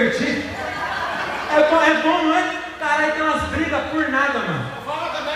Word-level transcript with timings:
divertir. 0.00 0.44
É 1.50 1.70
bom, 1.70 1.82
é 1.82 1.94
bom, 2.02 2.24
não 2.24 2.34
é? 2.34 2.60
Caralho, 2.78 3.12
tem 3.12 3.22
umas 3.22 3.42
brigas 3.50 3.82
por 3.90 4.08
nada, 4.08 4.38
mano. 4.38 4.64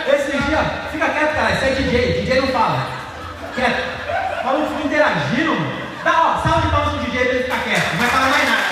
Esse 0.07 0.31
dia, 0.31 0.59
fica 0.91 1.09
quieto, 1.11 1.35
cara. 1.35 1.51
Isso 1.53 1.65
é 1.65 1.71
DJ, 1.71 2.21
DJ 2.23 2.41
não 2.41 2.49
fala. 2.49 2.87
Quieto. 3.55 4.43
Falou 4.43 4.67
fica 4.69 4.87
interagindo, 4.87 5.55
mano. 5.55 5.85
Dá, 6.03 6.13
ó, 6.13 6.43
salve 6.43 6.71
palmas 6.71 6.95
pro 6.95 7.05
DJ 7.05 7.25
pra 7.25 7.35
ele 7.35 7.43
ficar 7.43 7.65
quieto. 7.65 7.93
Não 7.93 7.99
vai 7.99 8.09
falar 8.09 8.29
mais 8.31 8.49
nada. 8.49 8.65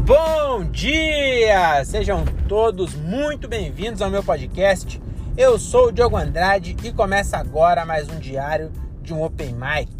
Bom 0.00 0.64
dia! 0.64 1.84
Sejam 1.84 2.24
todos 2.48 2.94
muito 2.94 3.46
bem-vindos 3.46 4.02
ao 4.02 4.10
meu 4.10 4.24
podcast. 4.24 5.00
Eu 5.40 5.58
sou 5.58 5.88
o 5.88 5.90
Diogo 5.90 6.18
Andrade 6.18 6.76
e 6.84 6.92
começa 6.92 7.38
agora 7.38 7.86
mais 7.86 8.06
um 8.10 8.18
diário 8.18 8.70
de 9.00 9.14
um 9.14 9.24
Open 9.24 9.54
Mic. 9.54 9.90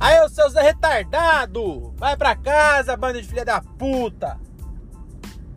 Aí, 0.00 0.18
ô 0.22 0.30
seus 0.30 0.54
retardado! 0.54 1.92
Vai 1.98 2.16
pra 2.16 2.34
casa, 2.34 2.96
banda 2.96 3.20
de 3.20 3.28
filha 3.28 3.44
da 3.44 3.60
puta! 3.60 4.38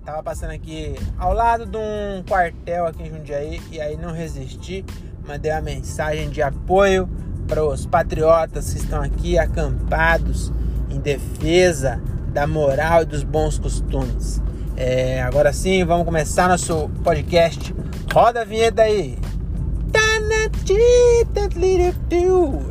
Tava 0.04 0.22
passando 0.22 0.50
aqui 0.50 0.96
ao 1.18 1.32
lado 1.32 1.66
de 1.66 1.78
um 1.78 2.26
quartel 2.28 2.88
aqui 2.88 3.04
em 3.04 3.10
Jundiaí 3.10 3.62
e 3.72 3.80
aí 3.80 3.96
não 3.96 4.12
resisti, 4.12 4.84
mandei 5.26 5.50
uma 5.50 5.62
mensagem 5.62 6.30
de 6.30 6.42
apoio 6.42 7.08
para 7.48 7.64
os 7.64 7.86
patriotas 7.86 8.74
que 8.74 8.80
estão 8.80 9.02
aqui 9.02 9.40
acampados 9.40 10.52
em 10.90 11.00
defesa 11.00 12.02
da 12.34 12.46
moral 12.46 13.04
e 13.04 13.06
dos 13.06 13.24
bons 13.24 13.58
costumes. 13.58 14.42
É, 14.78 15.22
agora 15.22 15.54
sim, 15.54 15.86
vamos 15.86 16.06
começar 16.06 16.50
nosso 16.50 16.90
podcast. 17.02 17.74
Roda 18.14 18.42
a 18.42 18.44
vinheta 18.44 18.82
aí. 18.82 19.18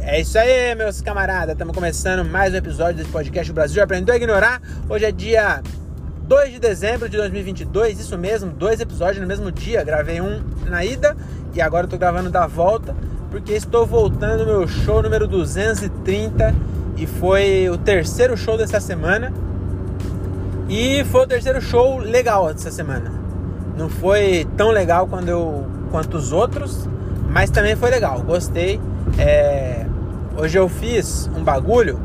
É 0.03 0.21
isso 0.21 0.39
aí, 0.39 0.75
meus 0.75 1.01
camaradas. 1.01 1.55
Estamos 1.55 1.75
começando 1.75 2.23
mais 2.23 2.53
um 2.53 2.57
episódio 2.57 2.97
desse 2.97 3.11
podcast 3.11 3.51
O 3.51 3.55
Brasil 3.55 3.83
Aprendeu 3.83 4.13
a 4.13 4.17
Ignorar. 4.19 4.61
Hoje 4.87 5.07
é 5.07 5.13
dia 5.13 5.63
2 6.29 6.53
de 6.53 6.59
dezembro 6.59 7.09
de 7.09 7.17
2022, 7.17 7.99
isso 7.99 8.19
mesmo, 8.19 8.51
dois 8.53 8.81
episódios 8.81 9.23
no 9.23 9.27
mesmo 9.27 9.51
dia. 9.51 9.83
Gravei 9.83 10.21
um 10.21 10.43
na 10.67 10.85
ida 10.85 11.17
e 11.55 11.63
agora 11.63 11.87
estou 11.87 11.99
gravando 11.99 12.29
da 12.29 12.47
volta, 12.47 12.95
porque 13.31 13.55
estou 13.55 13.87
voltando 13.87 14.41
no 14.41 14.47
meu 14.47 14.69
show 14.69 15.03
número 15.03 15.27
230 15.27 16.55
e 16.99 17.07
foi 17.07 17.71
o 17.71 17.79
terceiro 17.79 18.37
show 18.37 18.59
dessa 18.59 18.79
semana. 18.79 19.33
E 20.69 21.05
foi 21.05 21.23
o 21.23 21.27
terceiro 21.27 21.61
show 21.61 21.99
legal 21.99 22.53
dessa 22.53 22.71
semana. 22.71 23.13
Não 23.77 23.89
foi 23.89 24.47
tão 24.57 24.71
legal 24.71 25.07
quando 25.07 25.29
eu, 25.29 25.67
quanto 25.91 26.17
os 26.17 26.33
outros, 26.33 26.89
mas 27.29 27.51
também 27.51 27.77
foi 27.77 27.91
legal. 27.91 28.21
Gostei. 28.23 28.81
É, 29.19 29.85
hoje 30.37 30.57
eu 30.59 30.69
fiz 30.69 31.31
um 31.37 31.45
bagulho 31.45 32.01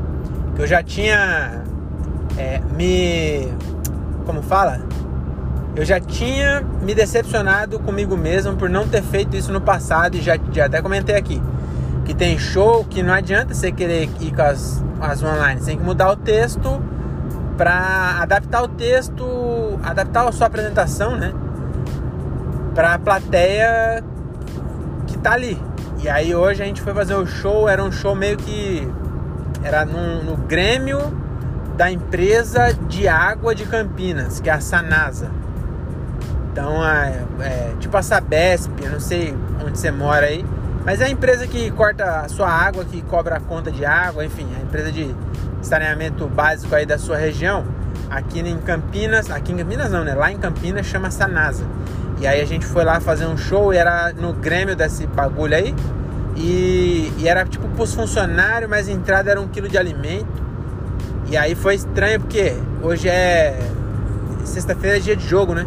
que 0.55 0.61
eu 0.61 0.67
já 0.67 0.83
tinha 0.83 1.63
é, 2.37 2.59
me. 2.75 3.47
Como 4.25 4.41
fala? 4.41 4.81
Eu 5.75 5.85
já 5.85 5.99
tinha 5.99 6.61
me 6.81 6.93
decepcionado 6.93 7.79
comigo 7.79 8.17
mesmo 8.17 8.57
por 8.57 8.69
não 8.69 8.87
ter 8.87 9.01
feito 9.01 9.37
isso 9.37 9.51
no 9.53 9.61
passado 9.61 10.17
e 10.17 10.21
já, 10.21 10.37
já 10.51 10.65
até 10.65 10.81
comentei 10.81 11.15
aqui. 11.15 11.41
Que 12.03 12.13
tem 12.13 12.37
show 12.37 12.83
que 12.83 13.01
não 13.01 13.13
adianta 13.13 13.53
você 13.53 13.71
querer 13.71 14.09
ir 14.19 14.33
com 14.35 14.41
as, 14.41 14.83
as 14.99 15.23
online, 15.23 15.61
você 15.61 15.67
tem 15.67 15.77
que 15.77 15.83
mudar 15.83 16.11
o 16.11 16.15
texto 16.15 16.81
para 17.59 18.21
adaptar 18.21 18.63
o 18.63 18.69
texto, 18.69 19.77
adaptar 19.83 20.25
a 20.25 20.31
sua 20.31 20.47
apresentação, 20.47 21.17
né? 21.17 21.33
Para 22.73 22.93
a 22.93 22.99
plateia 22.99 24.01
que 25.05 25.17
tá 25.17 25.33
ali. 25.33 25.61
E 26.01 26.07
aí 26.07 26.33
hoje 26.33 26.63
a 26.63 26.65
gente 26.65 26.81
foi 26.81 26.93
fazer 26.93 27.15
o 27.15 27.27
show, 27.27 27.67
era 27.67 27.83
um 27.83 27.91
show 27.91 28.15
meio 28.15 28.37
que 28.37 28.89
era 29.61 29.83
no, 29.83 30.23
no 30.23 30.37
Grêmio 30.37 30.99
da 31.75 31.91
empresa 31.91 32.73
de 32.87 33.09
água 33.09 33.53
de 33.53 33.65
Campinas, 33.65 34.39
que 34.39 34.49
é 34.49 34.53
a 34.53 34.61
Sanasa. 34.61 35.29
Então, 36.53 36.81
é, 36.87 37.25
é, 37.41 37.73
tipo 37.77 37.97
a 37.97 38.01
Sabesp, 38.01 38.71
eu 38.81 38.91
não 38.91 39.01
sei 39.01 39.35
onde 39.65 39.77
você 39.77 39.91
mora 39.91 40.27
aí, 40.27 40.45
mas 40.85 41.01
é 41.01 41.07
a 41.07 41.09
empresa 41.09 41.45
que 41.45 41.69
corta 41.71 42.21
a 42.21 42.29
sua 42.29 42.49
água, 42.49 42.85
que 42.85 43.01
cobra 43.01 43.35
a 43.35 43.39
conta 43.41 43.69
de 43.69 43.83
água, 43.83 44.23
enfim, 44.23 44.47
é 44.55 44.61
a 44.61 44.63
empresa 44.63 44.93
de 44.93 45.13
saneamento 45.61 46.27
básico 46.27 46.73
aí 46.73 46.85
da 46.85 46.97
sua 46.97 47.17
região, 47.17 47.65
aqui 48.09 48.39
em 48.39 48.57
Campinas, 48.57 49.29
aqui 49.29 49.51
em 49.51 49.57
Campinas 49.57 49.91
não, 49.91 50.03
né? 50.03 50.13
Lá 50.13 50.31
em 50.31 50.37
Campinas 50.37 50.85
chama 50.85 51.11
Sanasa. 51.11 51.63
E 52.19 52.27
aí 52.27 52.41
a 52.41 52.45
gente 52.45 52.65
foi 52.65 52.83
lá 52.83 52.99
fazer 52.99 53.25
um 53.25 53.37
show 53.37 53.73
e 53.73 53.77
era 53.77 54.11
no 54.13 54.33
Grêmio 54.33 54.75
desse 54.75 55.07
bagulho 55.07 55.55
aí. 55.55 55.73
E, 56.35 57.11
e 57.17 57.27
era 57.27 57.45
tipo 57.45 57.67
pros 57.69 57.93
funcionários, 57.93 58.69
mas 58.69 58.87
a 58.87 58.91
entrada 58.91 59.31
era 59.31 59.39
um 59.39 59.47
quilo 59.47 59.67
de 59.67 59.77
alimento. 59.77 60.27
E 61.27 61.37
aí 61.37 61.55
foi 61.55 61.75
estranho 61.75 62.19
porque 62.19 62.55
hoje 62.81 63.07
é 63.07 63.59
sexta-feira 64.43 64.97
é 64.97 64.99
dia 64.99 65.15
de 65.15 65.27
jogo, 65.27 65.53
né? 65.53 65.65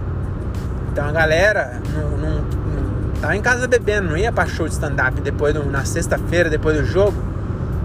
Então 0.90 1.06
a 1.06 1.12
galera 1.12 1.80
não, 1.94 2.10
não, 2.18 2.36
não, 2.36 3.20
tava 3.20 3.36
em 3.36 3.40
casa 3.40 3.66
bebendo, 3.66 4.10
não 4.10 4.16
ia 4.16 4.32
pra 4.32 4.44
show 4.44 4.66
de 4.66 4.74
stand-up 4.74 5.20
depois 5.20 5.54
do, 5.54 5.64
na 5.64 5.84
sexta-feira, 5.84 6.50
depois 6.50 6.76
do 6.76 6.84
jogo, 6.84 7.16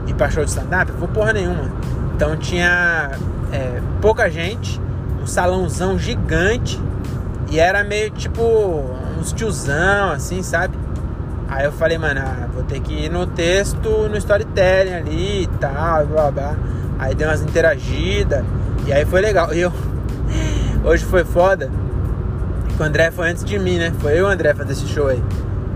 ir 0.07 0.13
pra 0.13 0.29
show 0.29 0.44
de 0.44 0.50
stand-up, 0.50 0.91
vou 0.94 1.07
porra 1.07 1.34
nenhuma. 1.34 1.72
Então 2.17 2.35
tinha 2.35 3.11
é, 3.53 3.79
pouca 4.01 4.28
gente, 4.28 4.81
um 5.22 5.28
salãozão 5.28 6.00
gigante 6.00 6.81
e 7.47 7.59
era 7.59 7.83
meio 7.83 8.09
tipo 8.09 8.41
uns 9.19 9.31
tiozão, 9.31 10.09
assim, 10.09 10.41
sabe? 10.41 10.75
Aí 11.47 11.66
eu 11.66 11.72
falei, 11.72 12.00
mano, 12.00 12.19
ah, 12.23 12.47
vou 12.51 12.63
ter 12.63 12.79
que 12.79 12.91
ir 13.06 13.11
no 13.11 13.27
texto, 13.27 14.09
no 14.09 14.17
storytelling 14.17 14.94
ali 14.95 15.44
e 15.44 15.47
tal, 15.59 16.07
blá 16.07 16.31
blá. 16.31 16.56
Aí 16.97 17.13
deu 17.13 17.27
umas 17.27 17.44
interagidas 17.44 18.44
e 18.88 18.91
aí 18.91 19.06
foi 19.06 19.22
legal. 19.22 19.53
E 19.53 19.59
eu, 19.59 19.72
hoje 20.83 21.06
foi 21.06 21.23
foda, 21.23 21.69
o 22.79 22.83
André 22.83 23.11
foi 23.11 23.29
antes 23.29 23.44
de 23.44 23.59
mim, 23.59 23.77
né? 23.77 23.94
Foi 24.00 24.13
eu 24.13 24.17
e 24.17 24.22
o 24.23 24.27
André 24.27 24.56
fazer 24.56 24.72
esse 24.72 24.88
show 24.88 25.06
aí. 25.06 25.22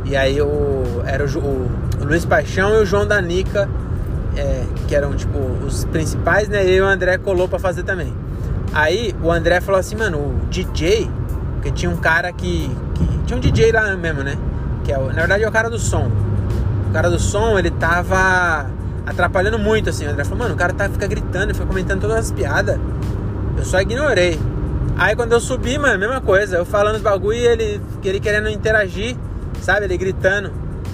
E 0.05 0.15
aí 0.15 0.41
o, 0.41 1.03
era 1.05 1.23
o, 1.23 1.37
o, 1.37 1.71
o 2.01 2.03
Luiz 2.03 2.25
Paixão 2.25 2.73
e 2.73 2.81
o 2.81 2.85
João 2.85 3.05
Danica 3.05 3.69
é, 4.35 4.63
que 4.87 4.95
eram 4.95 5.15
tipo 5.15 5.37
os 5.37 5.85
principais, 5.85 6.47
né? 6.47 6.67
E 6.67 6.81
o 6.81 6.85
André 6.85 7.17
colou 7.17 7.47
para 7.47 7.59
fazer 7.59 7.83
também. 7.83 8.13
Aí 8.73 9.13
o 9.21 9.31
André 9.31 9.59
falou 9.59 9.79
assim, 9.79 9.95
mano, 9.95 10.17
o 10.17 10.39
DJ, 10.49 11.09
porque 11.55 11.71
tinha 11.71 11.91
um 11.91 11.97
cara 11.97 12.31
que, 12.31 12.69
que, 12.95 13.17
tinha 13.25 13.37
um 13.37 13.39
DJ 13.39 13.71
lá 13.71 13.95
mesmo, 13.95 14.23
né? 14.23 14.37
Que 14.83 14.91
é, 14.91 14.97
na 14.97 15.11
verdade 15.11 15.43
é 15.43 15.47
o 15.47 15.51
cara 15.51 15.69
do 15.69 15.77
som. 15.77 16.09
O 16.89 16.93
cara 16.93 17.09
do 17.09 17.19
som, 17.19 17.59
ele 17.59 17.71
tava 17.71 18.69
atrapalhando 19.05 19.59
muito 19.59 19.89
assim. 19.89 20.05
O 20.07 20.09
André 20.09 20.23
falou, 20.23 20.39
mano, 20.39 20.55
o 20.55 20.57
cara 20.57 20.73
tá, 20.73 20.89
fica 20.89 21.07
gritando, 21.07 21.53
fica 21.53 21.65
comentando 21.65 22.01
todas 22.01 22.17
as 22.17 22.31
piadas. 22.31 22.79
Eu 23.57 23.65
só 23.65 23.81
ignorei. 23.81 24.39
Aí 24.97 25.15
quando 25.15 25.33
eu 25.33 25.39
subi, 25.39 25.77
mano, 25.77 25.99
mesma 25.99 26.21
coisa. 26.21 26.57
Eu 26.57 26.65
falando 26.65 26.95
os 26.95 27.01
bagulho 27.01 27.37
e 27.37 27.45
ele, 27.45 27.81
ele 28.03 28.19
querendo 28.19 28.49
interagir, 28.49 29.17
sabe? 29.61 29.85
Ele 29.85 29.97
gritando. 29.97 30.51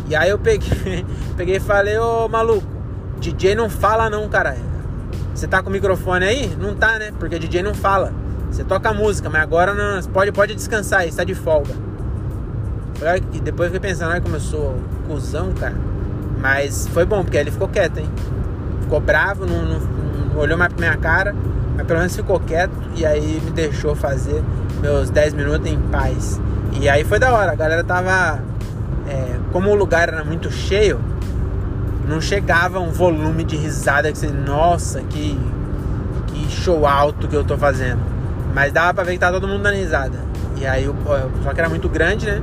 E 0.09 0.15
aí 0.15 0.29
eu 0.29 0.39
peguei, 0.39 1.05
peguei 1.37 1.57
e 1.57 1.59
falei, 1.59 1.97
ô 1.97 2.27
maluco, 2.27 2.76
DJ 3.19 3.55
não 3.55 3.69
fala 3.69 4.09
não, 4.09 4.27
cara. 4.29 4.57
Você 5.33 5.47
tá 5.47 5.61
com 5.61 5.69
o 5.69 5.71
microfone 5.71 6.25
aí? 6.25 6.55
Não 6.59 6.75
tá, 6.75 6.97
né? 6.97 7.11
Porque 7.19 7.37
DJ 7.37 7.61
não 7.61 7.73
fala. 7.73 8.11
Você 8.49 8.63
toca 8.63 8.93
música, 8.93 9.29
mas 9.29 9.41
agora 9.41 9.73
não. 9.73 10.01
Pode, 10.11 10.31
pode 10.31 10.55
descansar 10.55 11.01
aí, 11.01 11.09
está 11.09 11.23
de 11.23 11.35
folga. 11.35 11.73
E 13.33 13.39
depois 13.39 13.67
eu 13.67 13.75
fiquei 13.75 13.91
pensando, 13.91 14.11
olha 14.11 14.21
como 14.21 14.35
eu 14.35 14.39
sou 14.39 14.79
cuzão, 15.07 15.53
cara. 15.53 15.75
Mas 16.39 16.87
foi 16.87 17.05
bom, 17.05 17.23
porque 17.23 17.37
ele 17.37 17.51
ficou 17.51 17.67
quieto, 17.67 17.99
hein? 17.99 18.09
Ficou 18.81 18.99
bravo, 18.99 19.45
não, 19.45 19.63
não, 19.63 19.79
não 19.79 20.37
olhou 20.37 20.57
mais 20.57 20.71
pra 20.73 20.87
minha 20.87 20.97
cara, 20.97 21.35
mas 21.75 21.85
pelo 21.85 21.99
menos 21.99 22.15
ficou 22.15 22.39
quieto 22.39 22.73
e 22.95 23.05
aí 23.05 23.41
me 23.43 23.51
deixou 23.51 23.95
fazer 23.95 24.43
meus 24.81 25.09
10 25.09 25.33
minutos 25.33 25.69
em 25.69 25.79
paz. 25.79 26.39
E 26.79 26.87
aí 26.87 27.03
foi 27.03 27.19
da 27.19 27.33
hora, 27.33 27.51
a 27.51 27.55
galera 27.55 27.83
tava. 27.83 28.39
É, 29.07 29.37
como 29.51 29.69
o 29.69 29.75
lugar 29.75 30.09
era 30.09 30.23
muito 30.23 30.51
cheio, 30.51 30.99
não 32.07 32.21
chegava 32.21 32.79
um 32.79 32.89
volume 32.89 33.43
de 33.43 33.57
risada 33.57 34.11
que 34.11 34.17
você, 34.17 34.27
nossa, 34.27 35.01
que, 35.01 35.37
que 36.27 36.49
show 36.49 36.87
alto 36.87 37.27
que 37.27 37.35
eu 37.35 37.43
tô 37.43 37.57
fazendo. 37.57 37.99
Mas 38.53 38.71
dava 38.71 38.93
pra 38.93 39.03
ver 39.03 39.13
que 39.13 39.19
tava 39.19 39.39
todo 39.39 39.47
mundo 39.47 39.63
dando 39.63 39.75
risada. 39.75 40.17
E 40.55 40.65
aí, 40.65 40.89
só 41.43 41.53
que 41.53 41.59
era 41.59 41.69
muito 41.69 41.89
grande, 41.89 42.25
né? 42.25 42.41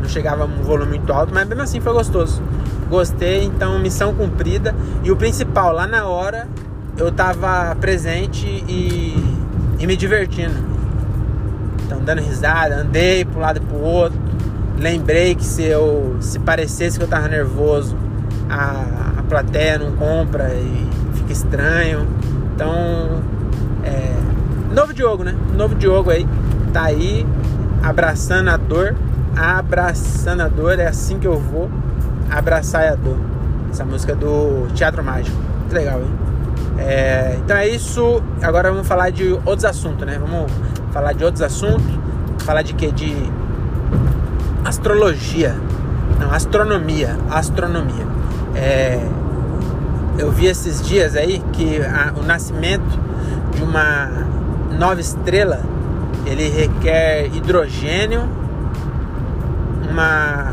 Não 0.00 0.08
chegava 0.08 0.44
um 0.44 0.62
volume 0.62 0.98
muito 0.98 1.12
alto, 1.12 1.32
mas 1.32 1.48
mesmo 1.48 1.62
assim 1.62 1.80
foi 1.80 1.92
gostoso. 1.92 2.42
Gostei, 2.88 3.44
então 3.44 3.78
missão 3.78 4.14
cumprida. 4.14 4.74
E 5.02 5.10
o 5.10 5.16
principal, 5.16 5.72
lá 5.72 5.86
na 5.86 6.06
hora, 6.06 6.46
eu 6.96 7.10
tava 7.10 7.74
presente 7.80 8.46
e, 8.46 9.16
e 9.78 9.86
me 9.86 9.96
divertindo. 9.96 10.54
Então, 11.84 12.00
dando 12.04 12.20
risada, 12.20 12.76
andei 12.76 13.24
pro 13.24 13.40
lado 13.40 13.56
e 13.58 13.60
pro 13.60 13.78
outro. 13.78 14.18
Lembrei 14.78 15.34
que 15.34 15.44
se 15.44 15.62
eu 15.62 16.16
se 16.20 16.38
parecesse 16.38 16.98
que 16.98 17.04
eu 17.04 17.08
tava 17.08 17.28
nervoso, 17.28 17.96
a, 18.48 19.05
plateia 19.28 19.78
não 19.78 19.92
compra 19.92 20.52
e 20.54 20.88
fica 21.14 21.32
estranho. 21.32 22.06
Então, 22.54 23.22
é, 23.84 24.14
novo 24.74 24.92
Diogo, 24.94 25.24
né? 25.24 25.34
Novo 25.54 25.74
Diogo 25.74 26.10
aí, 26.10 26.26
tá 26.72 26.84
aí, 26.84 27.26
abraçando 27.82 28.50
a 28.50 28.56
dor, 28.56 28.94
abraçando 29.36 30.42
a 30.42 30.48
dor, 30.48 30.78
é 30.78 30.86
assim 30.86 31.18
que 31.18 31.26
eu 31.26 31.38
vou. 31.38 31.70
Abraçaiador. 32.30 33.16
Essa 33.70 33.84
música 33.84 34.14
do 34.14 34.66
Teatro 34.74 35.02
Mágico. 35.04 35.36
Legal, 35.70 36.00
hein? 36.00 36.10
É, 36.78 37.36
então 37.42 37.56
é 37.56 37.68
isso. 37.68 38.22
Agora 38.42 38.70
vamos 38.70 38.86
falar 38.86 39.10
de 39.10 39.32
outros 39.44 39.64
assuntos, 39.64 40.06
né? 40.06 40.18
Vamos 40.18 40.50
falar 40.92 41.12
de 41.12 41.24
outros 41.24 41.42
assuntos. 41.42 41.86
Falar 42.38 42.62
de 42.62 42.74
quê? 42.74 42.90
De 42.90 43.14
astrologia. 44.64 45.54
Não, 46.18 46.32
astronomia. 46.32 47.16
Astronomia. 47.30 48.06
É, 48.56 48.98
eu 50.18 50.32
vi 50.32 50.46
esses 50.46 50.80
dias 50.80 51.14
aí 51.14 51.42
que 51.52 51.80
a, 51.82 52.12
o 52.18 52.22
nascimento 52.22 52.98
de 53.54 53.62
uma 53.62 54.08
nova 54.78 55.00
estrela 55.00 55.60
ele 56.24 56.48
requer 56.48 57.26
hidrogênio, 57.34 58.28
uma. 59.88 60.52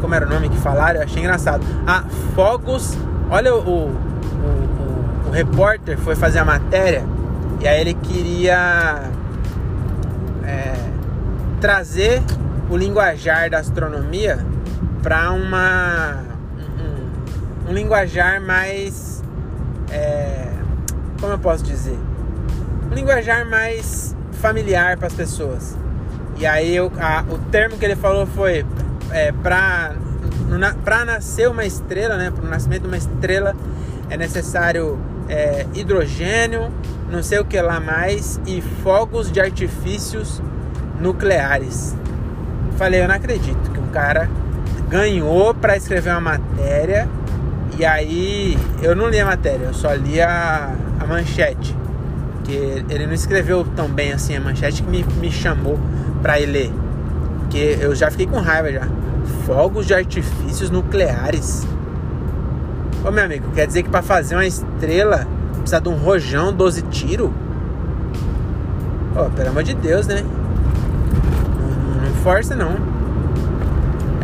Como 0.00 0.14
era 0.14 0.26
o 0.26 0.28
nome 0.28 0.48
que 0.48 0.56
falaram? 0.56 0.96
Eu 1.00 1.04
achei 1.04 1.22
engraçado. 1.22 1.64
Ah, 1.86 2.02
fogos. 2.34 2.98
Olha 3.30 3.54
o, 3.54 3.58
o, 3.58 3.88
o, 3.88 5.28
o 5.28 5.30
repórter 5.30 5.96
foi 5.96 6.16
fazer 6.16 6.40
a 6.40 6.44
matéria 6.44 7.04
e 7.60 7.68
aí 7.68 7.80
ele 7.80 7.94
queria 7.94 9.04
é, 10.44 10.74
trazer 11.60 12.20
o 12.68 12.76
linguajar 12.76 13.48
da 13.48 13.58
astronomia 13.58 14.44
para 15.02 15.30
uma 15.30 16.31
um, 17.72 17.74
linguajar 17.74 18.40
mais 18.40 19.22
é, 19.90 20.48
como 21.20 21.32
eu 21.32 21.38
posso 21.38 21.64
dizer 21.64 21.98
um 22.90 22.94
linguajar 22.94 23.48
mais 23.48 24.14
familiar 24.32 24.98
para 24.98 25.06
as 25.06 25.14
pessoas. 25.14 25.76
E 26.36 26.44
aí 26.44 26.74
eu, 26.74 26.92
a, 26.98 27.24
o 27.28 27.38
termo 27.50 27.78
que 27.78 27.84
ele 27.84 27.96
falou 27.96 28.26
foi 28.26 28.66
é, 29.10 29.32
para 29.32 29.94
para 30.84 31.04
nascer 31.06 31.48
uma 31.48 31.64
estrela, 31.64 32.18
né, 32.18 32.30
para 32.30 32.44
o 32.44 32.48
nascimento 32.48 32.82
de 32.82 32.88
uma 32.88 32.96
estrela 32.98 33.56
é 34.10 34.18
necessário 34.18 34.98
é, 35.26 35.66
hidrogênio, 35.72 36.70
não 37.10 37.22
sei 37.22 37.38
o 37.38 37.44
que 37.44 37.58
lá 37.58 37.80
mais 37.80 38.38
e 38.46 38.60
fogos 38.82 39.32
de 39.32 39.40
artifícios 39.40 40.42
nucleares. 41.00 41.96
Falei, 42.76 43.02
eu 43.02 43.08
não 43.08 43.14
acredito 43.14 43.70
que 43.70 43.80
um 43.80 43.86
cara 43.88 44.28
ganhou 44.90 45.54
para 45.54 45.74
escrever 45.74 46.10
uma 46.10 46.20
matéria 46.20 47.08
e 47.78 47.84
aí 47.84 48.58
eu 48.82 48.94
não 48.94 49.08
li 49.08 49.18
a 49.18 49.26
matéria, 49.26 49.66
eu 49.66 49.74
só 49.74 49.92
li 49.94 50.20
a, 50.20 50.74
a 51.00 51.06
manchete 51.06 51.74
que 52.44 52.84
ele 52.88 53.06
não 53.06 53.14
escreveu 53.14 53.64
tão 53.76 53.88
bem 53.88 54.12
assim 54.12 54.36
a 54.36 54.40
manchete 54.40 54.82
que 54.82 54.90
me, 54.90 55.04
me 55.20 55.30
chamou 55.30 55.78
para 56.20 56.40
ele 56.40 56.52
ler. 56.52 56.72
Que 57.50 57.78
eu 57.80 57.94
já 57.94 58.10
fiquei 58.10 58.26
com 58.26 58.40
raiva 58.40 58.72
já. 58.72 58.88
Fogos 59.46 59.86
de 59.86 59.94
artifícios 59.94 60.70
nucleares. 60.70 61.66
Ô 63.04 63.10
meu 63.10 63.24
amigo, 63.24 63.50
quer 63.52 63.66
dizer 63.66 63.82
que 63.82 63.90
para 63.90 64.02
fazer 64.02 64.34
uma 64.34 64.46
estrela 64.46 65.26
precisa 65.58 65.80
de 65.80 65.88
um 65.88 65.96
rojão 65.96 66.52
12 66.52 66.82
tiro? 66.82 67.32
Ô, 69.16 69.30
pelo 69.30 69.48
amor 69.50 69.62
de 69.62 69.74
Deus, 69.74 70.06
né? 70.06 70.24
Não, 71.60 72.08
não 72.08 72.14
força 72.22 72.54
não. 72.54 72.91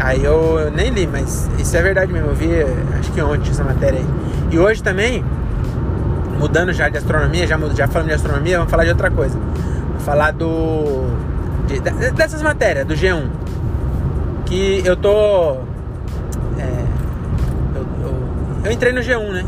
Aí 0.01 0.25
eu, 0.25 0.59
eu, 0.59 0.71
nem 0.71 0.91
li, 0.91 1.07
mas 1.07 1.51
isso 1.59 1.77
é 1.77 1.83
verdade 1.83 2.13
mesmo. 2.13 2.29
Eu 2.29 2.35
vi, 2.35 2.49
acho 2.99 3.13
que 3.13 3.21
ontem 3.21 3.51
essa 3.51 3.65
matéria 3.65 3.99
aí. 3.99 4.07
E 4.51 4.59
hoje 4.59 4.83
também 4.83 5.25
mudando 6.39 6.73
já 6.73 6.89
de 6.89 6.97
astronomia, 6.97 7.47
já, 7.47 7.59
já 7.75 7.89
falando 7.89 8.09
de 8.09 8.15
astronomia, 8.15 8.59
vamos 8.59 8.71
falar 8.71 8.85
de 8.85 8.91
outra 8.91 9.11
coisa. 9.11 9.37
Vamos 9.89 10.05
falar 10.05 10.33
do. 10.33 11.07
De, 11.67 11.81
dessas 12.13 12.41
matérias, 12.43 12.87
do 12.87 12.95
G1. 12.95 13.29
Que 14.47 14.83
eu 14.85 14.97
tô. 14.97 15.57
É, 16.59 16.85
eu, 17.75 17.87
eu, 18.03 18.15
eu, 18.65 18.73
entrei 18.73 18.93
no 18.93 19.01
G1, 19.01 19.33
né? 19.33 19.45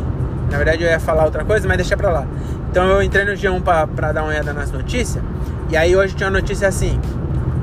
Na 0.51 0.57
verdade 0.57 0.83
eu 0.83 0.91
ia 0.91 1.01
falar 1.01 1.25
outra 1.25 1.45
coisa, 1.45 1.67
mas 1.67 1.77
deixa 1.77 1.97
pra 1.97 2.11
lá. 2.11 2.27
Então 2.71 2.87
eu 2.89 3.03
entrei 3.03 3.25
no 3.25 3.33
G1 3.33 3.63
pra, 3.63 3.87
pra 3.87 4.13
dar 4.13 4.23
uma 4.23 4.31
olhada 4.31 4.53
nas 4.53 4.71
notícias. 4.71 5.23
E 5.71 5.77
aí 5.77 5.97
hoje 5.97 6.15
tinha 6.15 6.29
uma 6.29 6.39
notícia 6.39 6.69
assim: 6.69 7.01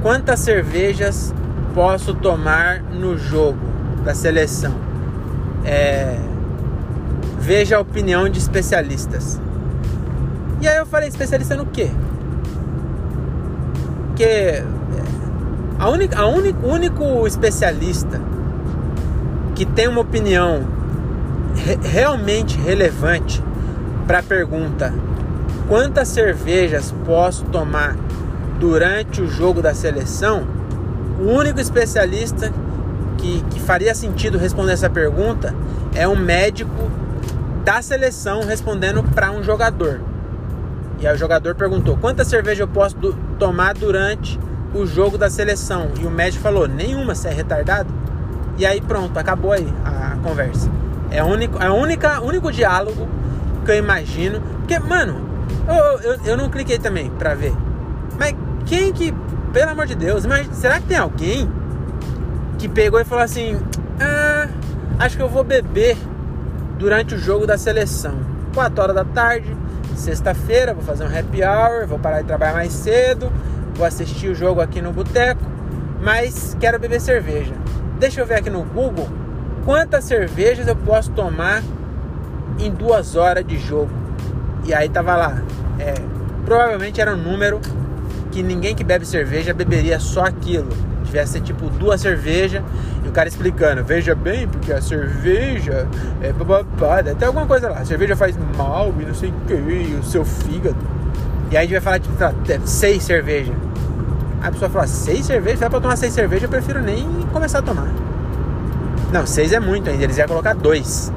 Quantas 0.01 0.39
cervejas 0.39 1.33
posso 1.77 2.15
tomar 2.15 2.81
no 2.81 3.15
jogo 3.15 3.59
da 4.03 4.15
seleção? 4.15 4.73
É 5.63 6.17
Veja 7.47 7.77
a 7.77 7.79
opinião 7.79 8.27
de 8.27 8.39
especialistas. 8.39 9.39
E 10.59 10.67
aí 10.67 10.75
eu 10.75 10.85
falei, 10.85 11.07
especialista 11.07 11.55
no 11.55 11.65
quê? 11.65 11.89
Porque 14.07 14.23
é, 14.23 14.65
a 15.79 15.89
única, 15.89 16.19
a 16.19 16.27
único, 16.27 16.67
único 16.67 17.25
especialista 17.25 18.19
que 19.55 19.65
tem 19.65 19.87
uma 19.87 20.01
opinião 20.01 20.67
re, 21.55 21.79
realmente 21.83 22.57
relevante 22.57 23.41
para 24.05 24.19
a 24.19 24.23
pergunta 24.23 24.93
quantas 25.69 26.09
cervejas 26.09 26.93
posso 27.05 27.45
tomar 27.45 27.95
durante 28.59 29.21
o 29.21 29.27
jogo 29.29 29.61
da 29.61 29.73
seleção, 29.73 30.45
o 31.19 31.23
único 31.23 31.59
especialista 31.59 32.51
que, 33.17 33.41
que 33.49 33.59
faria 33.59 33.93
sentido 33.95 34.37
responder 34.37 34.73
essa 34.73 34.89
pergunta 34.89 35.53
é 35.95 36.07
um 36.07 36.15
médico 36.15 36.91
da 37.63 37.81
seleção 37.81 38.41
respondendo 38.41 39.03
para 39.03 39.31
um 39.31 39.43
jogador. 39.43 39.99
E 40.99 41.07
aí 41.07 41.13
o 41.13 41.17
jogador 41.17 41.55
perguntou: 41.55 41.97
quantas 41.97 42.27
cervejas 42.27 42.59
eu 42.59 42.67
posso 42.67 42.95
do, 42.97 43.13
tomar 43.37 43.73
durante 43.73 44.39
o 44.73 44.85
jogo 44.85 45.17
da 45.17 45.29
seleção? 45.29 45.91
E 45.99 46.05
o 46.05 46.09
médico 46.09 46.43
falou: 46.43 46.67
nenhuma, 46.67 47.13
você 47.13 47.27
é 47.27 47.33
retardado. 47.33 47.93
E 48.57 48.65
aí 48.65 48.81
pronto, 48.81 49.17
acabou 49.17 49.51
aí 49.51 49.67
a, 49.85 50.17
conversa. 50.23 50.69
É 51.11 51.23
o 51.23 51.27
único, 51.27 51.61
é 51.61 51.69
única, 51.69 52.21
único 52.21 52.51
diálogo 52.51 53.07
que 53.65 53.71
eu 53.71 53.75
imagino. 53.75 54.41
Porque, 54.59 54.79
mano, 54.79 55.21
eu, 55.67 56.11
eu, 56.11 56.19
eu 56.25 56.37
não 56.37 56.49
cliquei 56.49 56.79
também 56.79 57.09
pra 57.11 57.33
ver. 57.33 57.53
Mas 58.19 58.35
quem 58.65 58.91
que, 58.91 59.13
pelo 59.57 59.71
amor 59.71 59.87
de 59.87 59.95
Deus, 59.95 60.23
imagina, 60.23 60.53
será 60.53 60.79
que 60.79 60.85
tem 60.85 60.97
alguém 60.97 61.51
que 62.59 62.69
pegou 62.69 62.99
e 62.99 63.03
falou 63.03 63.23
assim: 63.23 63.59
ah, 63.99 64.47
acho 64.99 65.17
que 65.17 65.23
eu 65.23 65.27
vou 65.27 65.43
beber 65.43 65.97
durante 66.77 67.15
o 67.15 67.17
jogo 67.17 67.47
da 67.47 67.57
seleção. 67.57 68.19
4 68.53 68.83
horas 68.83 68.95
da 68.95 69.03
tarde, 69.03 69.57
sexta-feira, 69.95 70.75
vou 70.75 70.83
fazer 70.83 71.05
um 71.05 71.07
happy 71.07 71.41
hour, 71.43 71.87
vou 71.87 71.97
parar 71.97 72.21
de 72.21 72.27
trabalhar 72.27 72.53
mais 72.53 72.71
cedo, 72.71 73.31
vou 73.73 73.83
assistir 73.83 74.27
o 74.27 74.35
jogo 74.35 74.61
aqui 74.61 74.79
no 74.79 74.93
boteco, 74.93 75.41
mas 76.03 76.55
quero 76.59 76.77
beber 76.77 77.01
cerveja. 77.01 77.55
Deixa 77.97 78.21
eu 78.21 78.27
ver 78.27 78.35
aqui 78.35 78.51
no 78.51 78.61
Google 78.61 79.09
quantas 79.65 80.03
cervejas 80.03 80.67
eu 80.67 80.75
posso 80.75 81.09
tomar 81.13 81.63
em 82.59 82.71
duas 82.71 83.15
horas 83.15 83.43
de 83.43 83.57
jogo. 83.57 83.89
E 84.65 84.71
aí 84.71 84.87
tava 84.87 85.15
lá, 85.15 85.41
é, 85.79 85.95
provavelmente 86.45 87.01
era 87.01 87.11
um 87.11 87.17
número 87.17 87.59
que 88.37 88.43
ninguém 88.43 88.75
que 88.75 88.83
bebe 88.83 89.03
cerveja 89.03 89.51
beberia 89.51 89.99
só 89.99 90.25
aquilo. 90.25 90.69
Tivesse 91.03 91.41
tipo 91.41 91.71
duas 91.71 91.99
cervejas 91.99 92.61
e 93.03 93.07
o 93.07 93.11
cara 93.11 93.27
explicando, 93.27 93.83
veja 93.83 94.13
bem, 94.13 94.47
porque 94.47 94.71
a 94.71 94.79
cerveja 94.79 95.87
é 96.21 96.31
bababada, 96.31 97.13
até 97.13 97.25
alguma 97.25 97.47
coisa 97.47 97.67
lá, 97.67 97.79
a 97.79 97.85
cerveja 97.85 98.15
faz 98.15 98.37
mal 98.55 98.93
e 98.99 99.05
não 99.05 99.15
sei 99.15 99.29
o 99.29 99.33
que, 99.47 99.53
o 99.99 100.03
seu 100.03 100.23
fígado. 100.23 100.77
E 101.49 101.57
aí 101.57 101.57
a 101.57 101.61
gente 101.61 101.71
vai 101.71 101.81
falar, 101.81 101.99
tipo, 101.99 102.67
seis 102.67 103.01
cervejas. 103.01 103.55
Aí 104.39 104.49
a 104.49 104.51
pessoa 104.51 104.69
fala, 104.69 104.85
seis 104.85 105.25
cervejas? 105.25 105.57
Se 105.57 105.65
é 105.65 105.69
pra 105.69 105.81
tomar 105.81 105.95
seis 105.95 106.13
cervejas, 106.13 106.43
eu 106.43 106.49
prefiro 106.49 106.79
nem 106.79 107.07
começar 107.33 107.59
a 107.59 107.61
tomar. 107.63 107.91
Não, 109.11 109.25
seis 109.25 109.51
é 109.51 109.59
muito 109.59 109.89
ainda, 109.89 110.03
eles 110.03 110.17
iam 110.19 110.27
colocar 110.27 110.53
dois. 110.53 111.11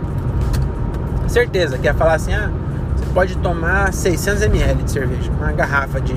Certeza, 1.29 1.77
que 1.77 1.85
ia 1.85 1.93
falar 1.93 2.15
assim, 2.15 2.33
ah, 2.33 2.51
você 2.97 3.05
pode 3.13 3.37
tomar 3.39 3.93
600 3.93 4.43
ml 4.45 4.83
de 4.85 4.91
cerveja, 4.91 5.31
uma 5.33 5.53
garrafa 5.53 6.01
de... 6.01 6.17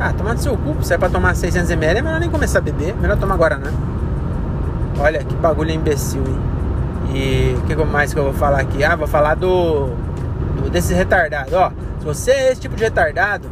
Ah, 0.00 0.14
tomar 0.14 0.32
no 0.32 0.40
seu 0.40 0.56
cu, 0.56 0.82
se 0.82 0.94
é 0.94 0.98
pra 0.98 1.10
tomar 1.10 1.36
600 1.36 1.70
ml, 1.70 1.98
é 1.98 2.02
melhor 2.02 2.20
nem 2.20 2.30
começar 2.30 2.60
a 2.60 2.62
beber, 2.62 2.96
melhor 2.96 3.18
tomar 3.18 3.34
agora, 3.34 3.58
né? 3.58 3.70
Olha 4.98 5.22
que 5.22 5.34
bagulho 5.34 5.70
imbecil, 5.70 6.22
hein? 6.26 6.50
E 7.12 7.54
o 7.58 7.66
que 7.66 7.76
mais 7.84 8.14
que 8.14 8.18
eu 8.18 8.24
vou 8.24 8.32
falar 8.32 8.60
aqui? 8.60 8.82
Ah, 8.82 8.96
vou 8.96 9.06
falar 9.06 9.34
do, 9.34 9.88
do 10.56 10.70
desse 10.70 10.94
retardado. 10.94 11.54
Ó, 11.54 11.70
se 11.98 12.04
você 12.06 12.30
é 12.30 12.52
esse 12.52 12.62
tipo 12.62 12.76
de 12.76 12.84
retardado, 12.84 13.46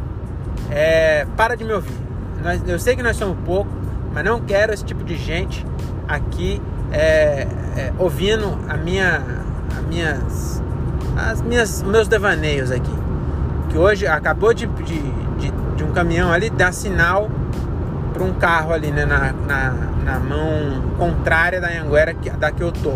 é, 0.71 1.27
para 1.37 1.55
de 1.55 1.63
me 1.63 1.71
ouvir. 1.71 1.93
Nós, 2.43 2.67
eu 2.67 2.79
sei 2.79 2.95
que 2.95 3.03
nós 3.03 3.15
somos 3.15 3.37
pouco, 3.45 3.69
mas 4.11 4.23
não 4.23 4.39
quero 4.41 4.73
esse 4.73 4.83
tipo 4.83 5.03
de 5.03 5.15
gente 5.15 5.63
aqui 6.07 6.59
é, 6.91 7.47
é, 7.77 7.93
ouvindo 7.99 8.57
a 8.67 8.75
minha, 8.75 9.21
a 9.77 9.81
minhas, 9.81 10.63
as 11.15 11.43
minhas, 11.43 11.83
meus 11.83 12.07
devaneios 12.07 12.71
aqui. 12.71 12.93
Que 13.69 13.77
hoje 13.77 14.07
acabou 14.07 14.51
de, 14.51 14.65
de, 14.65 14.99
de, 15.79 15.83
um 15.83 15.91
caminhão 15.91 16.31
ali 16.31 16.49
dar 16.49 16.73
sinal 16.73 17.29
para 18.13 18.23
um 18.23 18.33
carro 18.33 18.73
ali 18.73 18.91
né, 18.91 19.05
na, 19.05 19.31
na, 19.31 19.73
na, 20.03 20.19
mão 20.19 20.81
contrária 20.97 21.61
da 21.61 21.67
Anguera 21.67 22.13
da 22.37 22.51
que 22.51 22.61
eu 22.61 22.71
tô. 22.71 22.93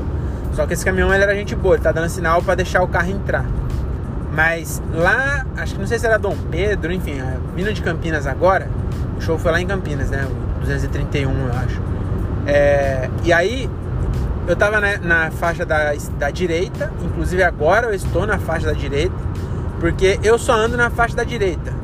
Só 0.54 0.68
que 0.68 0.74
esse 0.74 0.84
caminhão 0.84 1.14
ele 1.14 1.24
era 1.24 1.34
gente 1.34 1.56
boa, 1.56 1.76
ele 1.76 1.84
tá 1.84 1.92
dando 1.92 2.10
sinal 2.10 2.42
para 2.42 2.56
deixar 2.56 2.84
o 2.84 2.88
carro 2.88 3.10
entrar. 3.10 3.46
Mas 4.32 4.82
lá, 4.94 5.46
acho 5.58 5.76
que 5.76 5.80
não 5.80 5.88
sei 5.88 5.98
se 5.98 6.06
era 6.06 6.18
Dom 6.18 6.36
Pedro, 6.52 6.92
enfim, 6.92 7.22
vindo 7.56 7.72
de 7.72 7.82
Campinas 7.82 8.28
agora, 8.28 8.68
o 9.18 9.22
show 9.22 9.38
foi 9.38 9.52
lá 9.52 9.62
em 9.62 9.68
Campinas, 9.68 10.10
né? 10.10 10.28
O 10.58 10.60
231, 10.62 11.32
eu 11.32 11.54
acho. 11.54 11.82
É, 12.46 13.10
e 13.24 13.32
aí, 13.32 13.70
eu 14.48 14.56
tava 14.56 14.82
na, 14.82 14.98
na 14.98 15.32
faixa 15.32 15.66
da, 15.66 15.94
da 16.18 16.30
direita, 16.30 16.92
inclusive 17.02 17.44
agora 17.44 17.88
eu 17.88 17.94
estou 17.94 18.26
na 18.28 18.38
faixa 18.38 18.68
da 18.68 18.74
direita, 18.74 19.16
porque 19.80 20.20
eu 20.24 20.38
só 20.38 20.54
ando 20.54 20.76
na 20.76 20.90
faixa 20.90 21.16
da 21.16 21.24
direita. 21.24 21.83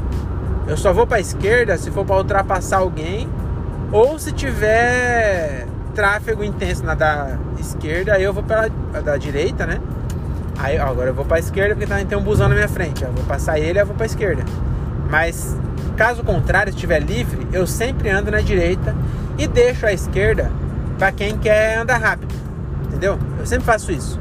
Eu 0.70 0.78
só 0.78 0.94
vou 0.94 1.08
para 1.08 1.18
a 1.18 1.20
esquerda 1.20 1.76
se 1.80 1.90
for 1.90 2.06
para 2.06 2.18
ultrapassar 2.18 2.78
alguém 2.78 3.28
ou 3.92 4.20
se 4.20 4.32
tiver 4.32 5.66
tráfego 5.96 6.44
intenso 6.44 6.86
na 6.86 6.94
da 6.94 7.40
esquerda, 7.60 8.14
aí 8.14 8.24
eu 8.24 8.32
vou 8.32 8.44
pela 8.44 8.70
da 9.02 9.18
direita, 9.18 9.66
né? 9.66 9.80
Aí 10.60 10.78
ó, 10.78 10.86
agora 10.86 11.10
eu 11.10 11.14
vou 11.16 11.26
para 11.26 11.38
a 11.38 11.40
esquerda 11.40 11.74
porque 11.74 11.88
também 11.88 12.06
tem 12.06 12.16
um 12.16 12.22
busão 12.22 12.48
na 12.48 12.54
minha 12.54 12.68
frente. 12.68 13.04
Eu 13.04 13.12
vou 13.12 13.24
passar 13.24 13.58
ele, 13.58 13.82
eu 13.82 13.86
vou 13.86 13.96
para 13.96 14.06
a 14.06 14.06
esquerda. 14.06 14.44
Mas 15.10 15.58
caso 15.98 16.24
contrário, 16.24 16.72
se 16.72 16.78
estiver 16.78 17.00
livre, 17.00 17.48
eu 17.52 17.66
sempre 17.66 18.08
ando 18.08 18.30
na 18.30 18.40
direita 18.40 18.96
e 19.40 19.48
deixo 19.48 19.88
a 19.88 19.92
esquerda 19.92 20.52
para 21.00 21.12
quem 21.12 21.36
quer 21.36 21.80
andar 21.80 21.98
rápido. 21.98 22.36
Entendeu? 22.86 23.18
Eu 23.40 23.46
sempre 23.48 23.66
faço 23.66 23.92
isso. 23.92 24.20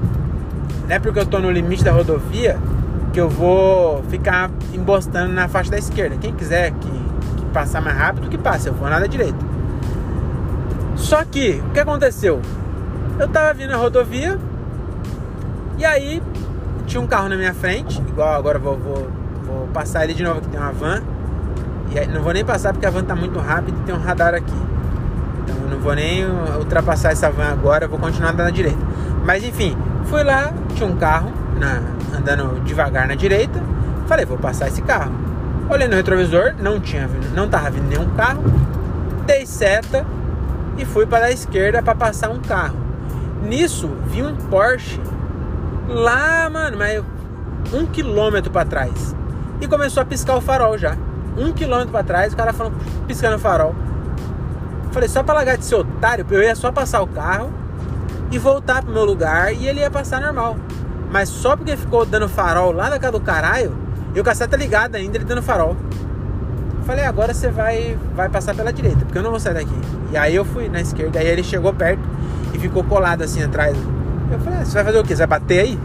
Não 0.88 0.97
é 0.97 0.99
porque 0.99 1.19
eu 1.19 1.26
tô 1.26 1.40
no 1.40 1.50
limite 1.50 1.85
da 1.85 1.93
rodovia 1.93 2.59
que 3.12 3.21
eu 3.21 3.29
vou 3.29 4.03
ficar 4.05 4.50
embostando 4.73 5.33
na 5.33 5.49
faixa 5.49 5.71
da 5.71 5.79
esquerda. 5.79 6.17
Quem 6.17 6.35
quiser 6.35 6.73
que, 6.73 6.91
que 6.91 7.47
passar 7.53 7.81
mais 7.81 7.97
rápido, 7.97 8.29
que 8.29 8.38
passe. 8.38 8.69
Eu 8.69 8.75
vou 8.75 8.88
na 8.88 9.00
da 9.00 9.07
direita. 9.07 9.38
Só 10.97 11.25
que, 11.25 11.62
o 11.67 11.71
que 11.71 11.81
aconteceu? 11.81 12.41
Eu 13.19 13.29
tava 13.29 13.53
vindo 13.55 13.71
na 13.71 13.77
rodovia 13.77 14.38
e 15.79 15.85
aí 15.85 16.23
tinha 16.87 17.00
um 17.00 17.07
carro 17.07 17.29
na 17.29 17.37
minha 17.37 17.55
frente, 17.55 18.00
igual 18.00 18.35
agora 18.35 18.59
vou, 18.59 18.77
vou, 18.77 19.09
vou 19.47 19.69
passar 19.69 20.05
ele 20.05 20.15
de 20.15 20.23
novo 20.23 20.41
que 20.41 20.49
tem 20.49 20.59
uma 20.59 20.73
van. 20.73 21.03
E 21.91 21.99
aí, 21.99 22.07
não 22.07 22.23
vou 22.23 22.33
nem 22.33 22.45
passar 22.45 22.73
porque 22.73 22.87
a 22.87 22.91
van 22.91 23.05
tá 23.05 23.15
muito 23.15 23.38
rápida 23.38 23.79
e 23.79 23.83
tem 23.85 23.95
um 23.95 24.00
radar 24.00 24.35
aqui. 24.35 24.53
Então 25.45 25.57
eu 25.62 25.71
não 25.71 25.79
vou 25.79 25.95
nem 25.95 26.25
ultrapassar 26.59 27.12
essa 27.12 27.31
van 27.31 27.49
agora, 27.49 27.85
eu 27.85 27.88
vou 27.88 27.99
continuar 27.99 28.31
andando 28.31 28.47
na 28.47 28.50
direita. 28.50 28.79
Mas 29.25 29.45
enfim, 29.45 29.77
fui 30.05 30.23
lá, 30.25 30.53
tinha 30.75 30.88
um 30.88 30.97
carro 30.97 31.33
na, 31.59 31.83
andando 32.17 32.62
devagar 32.65 33.07
na 33.07 33.15
direita. 33.15 33.61
Falei, 34.07 34.25
vou 34.25 34.38
passar 34.38 34.69
esse 34.69 34.83
carro. 34.83 35.12
Olhei 35.69 35.87
no 35.87 35.97
retrovisor, 35.97 36.55
não 36.59 36.81
tinha 36.81 37.09
não 37.35 37.49
tava 37.49 37.71
vindo 37.71 37.88
nenhum 37.88 38.09
carro. 38.15 38.43
Dei 39.27 39.45
seta 39.45 40.07
e 40.79 40.85
fui 40.85 41.05
para 41.05 41.27
a 41.27 41.31
esquerda 41.31 41.83
para 41.83 41.95
passar 41.95 42.31
um 42.31 42.41
carro. 42.41 42.77
Nisso 43.43 43.91
vi 44.07 44.23
um 44.23 44.35
Porsche 44.35 45.00
lá, 45.88 46.49
mano, 46.49 46.79
mas 46.79 47.03
um 47.73 47.85
quilômetro 47.87 48.50
para 48.50 48.65
trás 48.65 49.15
e 49.61 49.67
começou 49.67 50.03
a 50.03 50.07
piscar 50.07 50.37
o 50.37 50.41
farol 50.41 50.79
já. 50.79 50.97
Um 51.37 51.53
quilômetro 51.53 51.93
para 51.93 52.05
trás, 52.05 52.33
o 52.33 52.37
cara 52.37 52.53
falando 52.53 52.77
piscando 53.07 53.37
o 53.37 53.38
farol. 53.38 53.75
Falei, 54.91 55.09
só 55.09 55.23
pra 55.23 55.35
largar 55.35 55.59
de 55.59 55.65
ser 55.65 55.77
otário, 55.77 56.27
eu 56.31 56.43
ia 56.43 56.55
só 56.55 56.73
passar 56.73 57.03
o 57.03 57.07
carro 57.07 57.53
e 58.31 58.38
voltar 58.38 58.83
pro 58.83 58.93
meu 58.93 59.05
lugar 59.05 59.53
e 59.53 59.67
ele 59.67 59.81
ia 59.81 59.91
passar 59.91 60.21
normal. 60.21 60.57
Mas 61.11 61.29
só 61.29 61.57
porque 61.57 61.77
ficou 61.77 62.05
dando 62.05 62.29
farol 62.29 62.73
lá 62.73 62.91
na 62.91 62.99
casa 62.99 63.12
do 63.12 63.21
caralho, 63.21 63.77
e 64.15 64.21
o 64.21 64.25
cacete 64.25 64.50
tá 64.50 64.57
ligado 64.57 64.95
ainda, 64.95 65.17
ele 65.17 65.25
dando 65.25 65.43
farol. 65.43 65.77
Falei, 66.85 67.05
agora 67.05 67.35
você 67.35 67.50
vai, 67.50 67.99
vai 68.15 68.29
passar 68.29 68.55
pela 68.55 68.73
direita, 68.73 69.05
porque 69.05 69.19
eu 69.19 69.23
não 69.23 69.31
vou 69.31 69.41
sair 69.41 69.55
daqui. 69.55 69.75
E 70.11 70.17
aí 70.17 70.35
eu 70.35 70.45
fui 70.45 70.69
na 70.69 70.81
esquerda, 70.81 71.19
aí 71.19 71.27
ele 71.27 71.43
chegou 71.43 71.73
perto 71.73 72.00
e 72.55 72.59
ficou 72.59 72.83
colado 72.83 73.23
assim 73.23 73.43
atrás. 73.43 73.77
Eu 74.31 74.38
falei, 74.41 74.61
ah, 74.61 74.65
você 74.65 74.75
vai 74.75 74.85
fazer 74.85 74.99
o 74.99 75.05
quê? 75.05 75.15
Você 75.15 75.27
vai 75.27 75.38
bater 75.38 75.61
aí? 75.61 75.79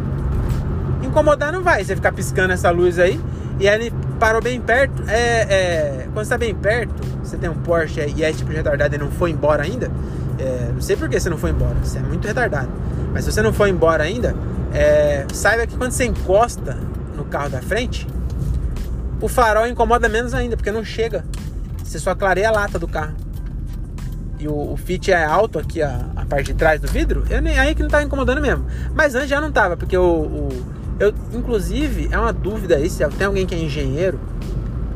Incomodar 1.01 1.51
não 1.51 1.62
vai, 1.62 1.84
você 1.84 1.96
ficar 1.96 2.13
piscando 2.13 2.53
essa 2.53 2.70
luz 2.70 3.00
aí. 3.00 3.20
E 3.60 3.68
aí 3.68 3.75
ele 3.75 3.94
parou 4.20 4.42
bem 4.42 4.60
perto. 4.62 5.03
É, 5.08 5.42
é, 5.50 6.08
quando 6.13 6.25
você 6.25 6.30
tá 6.30 6.38
bem 6.38 6.56
perto, 6.56 6.94
você 7.22 7.38
tem 7.38 7.50
um 7.50 7.56
Porsche 7.56 8.13
e 8.15 8.24
é 8.24 8.32
tipo 8.32 8.51
retardado 8.51 8.96
e 8.96 8.98
não 8.98 9.12
foi 9.12 9.32
embora 9.32 9.63
ainda. 9.63 9.92
É, 10.39 10.70
não 10.74 10.82
sei 10.82 10.96
por 10.96 11.10
que 11.10 11.20
você 11.20 11.30
não 11.30 11.38
foi 11.38 11.51
embora, 11.51 11.75
você 11.84 11.98
é 11.98 12.01
muito 12.01 12.27
retardado. 12.27 12.70
Mas 13.13 13.25
se 13.25 13.32
você 13.32 13.42
não 13.42 13.53
foi 13.53 13.70
embora 13.70 14.03
ainda, 14.03 14.34
é, 14.74 15.25
saiba 15.34 15.68
que 15.68 15.77
quando 15.77 15.92
você 15.92 16.06
encosta 16.06 16.77
no 17.15 17.25
carro 17.25 17.50
da 17.50 17.62
frente, 17.62 18.08
o 19.22 19.27
farol 19.27 19.68
incomoda 19.68 20.10
menos 20.10 20.34
ainda, 20.34 20.58
porque 20.58 20.72
não 20.72 20.84
chega. 20.84 21.24
Você 21.84 22.00
só 22.00 22.15
clareia 22.15 22.50
a 22.50 22.51
lata 22.51 22.80
do 22.80 22.88
carro. 22.88 23.15
E 24.39 24.48
o, 24.48 24.74
o 24.74 24.75
fit 24.75 25.12
é 25.12 25.24
alto 25.24 25.60
aqui, 25.60 25.82
a, 25.82 26.06
a 26.15 26.25
parte 26.25 26.48
de 26.48 26.56
trás 26.56 26.82
do 26.82 26.88
vidro, 26.88 27.24
eu 27.30 27.42
nem, 27.42 27.58
aí 27.58 27.74
que 27.75 27.82
não 27.82 27.89
tá 27.89 28.03
incomodando 28.03 28.42
mesmo. 28.42 28.65
Mas 28.94 29.15
antes 29.15 29.30
já 29.30 29.39
não 29.39 29.51
tava, 29.51 29.77
porque 29.77 29.98
o, 29.98 30.03
o 30.03 30.50
eu, 31.00 31.13
inclusive, 31.34 32.10
é 32.12 32.18
uma 32.18 32.34
dúvida 32.34 32.75
aí, 32.75 32.89
se 32.89 33.06
tem 33.10 33.27
alguém 33.27 33.46
que 33.46 33.56
é 33.56 33.58
engenheiro, 33.58 34.20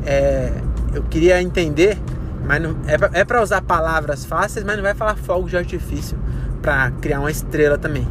é, 0.06 0.52
eu 0.94 1.02
queria 1.02 1.40
entender, 1.42 1.98
mas 2.44 2.62
não, 2.62 2.76
é, 2.86 3.20
é 3.20 3.24
para 3.24 3.42
usar 3.42 3.62
palavras 3.62 4.24
fáceis, 4.24 4.64
mas 4.64 4.76
não 4.76 4.82
vai 4.82 4.94
falar 4.94 5.16
fogo 5.16 5.48
de 5.48 5.56
artifício 5.56 6.18
para 6.62 6.90
criar 7.00 7.20
uma 7.20 7.30
estrela 7.30 7.76
também. 7.76 8.06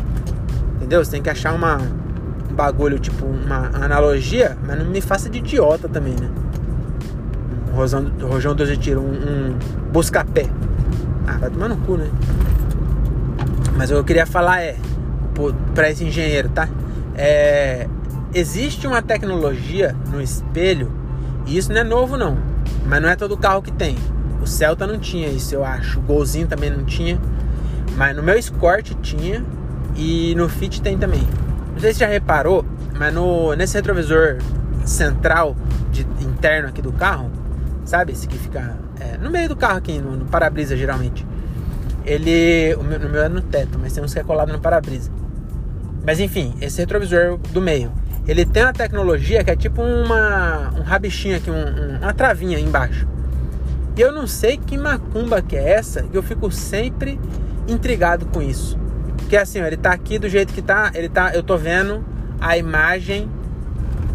Entendeu? 0.88 1.04
Você 1.04 1.12
tem 1.12 1.22
que 1.22 1.30
achar 1.30 1.54
uma, 1.54 1.76
um 2.50 2.56
bagulho, 2.56 2.98
tipo 2.98 3.26
uma 3.26 3.70
analogia, 3.74 4.58
mas 4.66 4.80
não 4.80 4.86
me 4.86 5.02
faça 5.02 5.30
de 5.30 5.40
idiota 5.40 5.90
também, 5.90 6.14
né? 6.14 6.30
Um 7.70 7.76
rojão, 7.76 8.10
rojão 8.22 8.56
12 8.56 8.78
tiro, 8.78 9.02
um, 9.02 9.12
um 9.12 9.60
busca-pé. 9.92 10.50
Ah, 11.28 11.40
vai 11.40 11.50
tomar 11.50 11.68
no 11.68 11.76
cu, 11.76 11.98
né? 11.98 12.10
Mas 13.76 13.90
o 13.90 13.96
que 13.96 14.00
eu 14.00 14.04
queria 14.06 14.26
falar 14.26 14.62
é, 14.62 14.78
para 15.76 15.90
esse 15.90 16.06
engenheiro, 16.06 16.48
tá? 16.48 16.70
É, 17.16 17.90
existe 18.34 18.88
uma 18.88 19.02
tecnologia 19.02 19.94
no 20.10 20.22
espelho, 20.22 20.90
e 21.46 21.58
isso 21.58 21.70
não 21.74 21.82
é 21.82 21.84
novo 21.84 22.16
não, 22.16 22.38
mas 22.86 23.02
não 23.02 23.10
é 23.10 23.18
todo 23.18 23.36
carro 23.36 23.62
que 23.62 23.74
tem. 23.74 23.98
O 24.42 24.48
Celta 24.48 24.88
não 24.88 24.98
tinha 24.98 25.28
isso, 25.28 25.54
eu 25.54 25.66
acho. 25.66 26.00
O 26.00 26.02
Golzinho 26.04 26.48
também 26.48 26.70
não 26.70 26.86
tinha. 26.86 27.20
Mas 27.98 28.16
no 28.16 28.24
meu 28.24 28.38
Escort 28.38 28.94
tinha 29.02 29.44
e 29.98 30.36
no 30.36 30.48
Fit 30.48 30.82
tem 30.82 30.98
também. 30.98 31.28
Não 31.74 31.80
sei 31.80 31.94
se 31.94 32.00
já 32.00 32.08
reparou, 32.08 32.66
mas 32.98 33.14
no, 33.14 33.54
nesse 33.56 33.76
retrovisor 33.76 34.38
central 34.86 35.56
de, 35.92 36.02
interno 36.24 36.70
aqui 36.70 36.82
do 36.82 36.92
carro, 36.92 37.32
sabe? 37.84 38.12
Esse 38.12 38.28
que 38.28 38.38
fica 38.38 38.78
é, 39.00 39.18
no 39.18 39.30
meio 39.30 39.50
do 39.50 39.56
carro 39.56 39.78
aqui, 39.78 40.00
no, 40.00 40.16
no 40.16 40.26
para-brisa 40.26 40.78
geralmente. 40.78 41.26
Ele. 42.06 42.74
O 42.76 42.84
meu, 42.84 43.00
no 43.00 43.10
meu 43.10 43.24
é 43.24 43.30
no 43.30 43.42
teto, 43.42 43.78
mas 43.80 43.92
tem 43.94 44.04
uns 44.04 44.14
que 44.14 44.20
é 44.20 44.24
colado 44.24 44.52
no 44.52 44.60
para-brisa. 44.60 45.12
Mas 46.06 46.20
enfim, 46.20 46.56
esse 46.62 46.80
retrovisor 46.80 47.38
do 47.52 47.62
meio, 47.62 47.92
ele 48.28 48.46
tem 48.46 48.64
uma 48.64 48.74
tecnologia 48.74 49.44
que 49.44 49.52
é 49.52 49.56
tipo 49.56 49.82
uma, 49.82 50.74
um 50.78 50.84
rabichinho 50.84 51.36
aqui, 51.36 51.52
um, 51.52 51.54
um, 51.54 51.98
uma 51.98 52.14
travinha 52.14 52.60
embaixo. 52.60 53.08
E 53.96 54.02
eu 54.02 54.12
não 54.12 54.28
sei 54.28 54.58
que 54.58 54.78
macumba 54.78 55.42
que 55.42 55.56
é 55.56 55.72
essa, 55.72 56.04
que 56.04 56.16
eu 56.16 56.24
fico 56.24 56.52
sempre 56.52 57.20
intrigado 57.68 58.28
com 58.28 58.42
isso. 58.42 58.78
Que 59.28 59.36
é 59.36 59.42
assim, 59.42 59.60
ele 59.60 59.78
tá 59.78 59.92
aqui 59.92 60.18
do 60.18 60.30
jeito 60.30 60.54
que 60.54 60.62
tá, 60.62 60.92
ele 60.94 61.10
tá, 61.10 61.34
eu 61.34 61.44
tô 61.44 61.58
vendo 61.58 62.04
a 62.40 62.58
imagem 62.58 63.30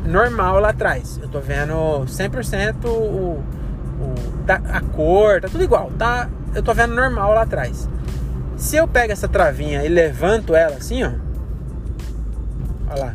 normal 0.07 0.59
lá 0.61 0.71
atrás. 0.71 1.19
Eu 1.23 1.29
tô 1.29 1.41
vendo 1.41 1.75
100% 2.07 2.87
o, 2.87 2.89
o 2.89 4.15
da, 4.47 4.57
a 4.57 4.81
cor, 4.81 5.41
tá 5.41 5.49
tudo 5.49 5.63
igual, 5.63 5.91
tá? 5.99 6.29
Eu 6.55 6.63
tô 6.63 6.73
vendo 6.73 6.95
normal 6.95 7.35
lá 7.35 7.43
atrás. 7.43 7.89
Se 8.57 8.77
eu 8.77 8.87
pego 8.89 9.13
essa 9.13 9.29
travinha 9.29 9.85
e 9.85 9.89
levanto 9.89 10.55
ela 10.55 10.77
assim, 10.77 11.03
ó, 11.05 11.13
Olha 12.93 13.05
lá. 13.05 13.15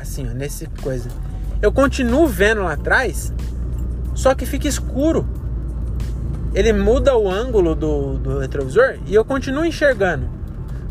Assim, 0.00 0.28
ó, 0.28 0.32
nesse 0.32 0.66
coisa. 0.82 1.08
Eu 1.60 1.72
continuo 1.72 2.26
vendo 2.26 2.62
lá 2.62 2.72
atrás, 2.72 3.32
só 4.14 4.34
que 4.34 4.46
fica 4.46 4.68
escuro. 4.68 5.28
Ele 6.54 6.72
muda 6.72 7.16
o 7.16 7.30
ângulo 7.30 7.74
do, 7.74 8.18
do 8.18 8.38
retrovisor 8.38 8.98
e 9.06 9.14
eu 9.14 9.24
continuo 9.24 9.64
enxergando. 9.64 10.39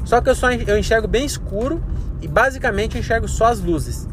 Só 0.06 0.22
que 0.22 0.30
eu 0.30 0.36
só 0.36 0.52
eu 0.52 0.78
enxergo 0.78 1.08
bem 1.08 1.26
escuro 1.26 1.82
e 2.22 2.28
basicamente 2.28 2.96
eu 2.96 3.02
enxergo 3.02 3.28
só 3.28 3.46
as 3.46 3.60
luzes. 3.60 4.08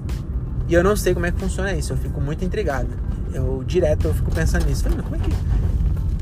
E 0.69 0.75
eu 0.75 0.83
não 0.83 0.97
sei 0.97 1.15
como 1.15 1.27
é 1.27 1.31
que 1.33 1.39
funciona 1.39 1.73
isso. 1.73 1.93
Eu 1.93 1.97
fico 1.97 2.21
muito 2.21 2.45
intrigado. 2.45 2.89
Eu 3.33 3.63
direto 3.67 4.09
eu 4.09 4.15
fico 4.15 4.31
pensando 4.31 4.67
nisso. 4.67 4.83
Falei, 4.85 4.99
como 5.03 5.17
é 5.17 5.19
que 5.19 5.31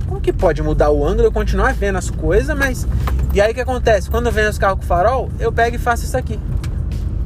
como 0.06 0.20
que 0.20 0.32
pode 0.32 0.62
mudar 0.62 0.90
o 0.90 1.04
ângulo? 1.04 1.26
Eu 1.26 1.32
continuar 1.32 1.74
vendo 1.74 1.96
as 1.96 2.10
coisas, 2.10 2.56
mas 2.56 2.86
e 3.32 3.40
aí 3.40 3.50
o 3.50 3.54
que 3.54 3.60
acontece? 3.60 4.10
Quando 4.10 4.26
eu 4.26 4.32
venho 4.32 4.48
os 4.48 4.58
carros 4.58 4.78
com 4.78 4.84
farol, 4.84 5.30
eu 5.40 5.50
pego 5.50 5.76
e 5.76 5.78
faço 5.78 6.04
isso 6.04 6.16
aqui. 6.16 6.38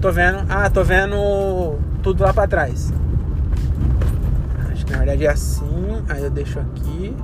Tô 0.00 0.12
vendo, 0.12 0.38
ah, 0.48 0.70
tô 0.70 0.84
vendo 0.84 1.78
tudo 2.02 2.22
lá 2.22 2.32
pra 2.32 2.46
trás. 2.46 2.92
Acho 4.72 4.86
que 4.86 4.92
na 4.92 4.98
verdade 4.98 5.26
é 5.26 5.30
assim, 5.30 6.02
aí 6.08 6.22
eu 6.22 6.30
deixo 6.30 6.60
aqui. 6.60 7.14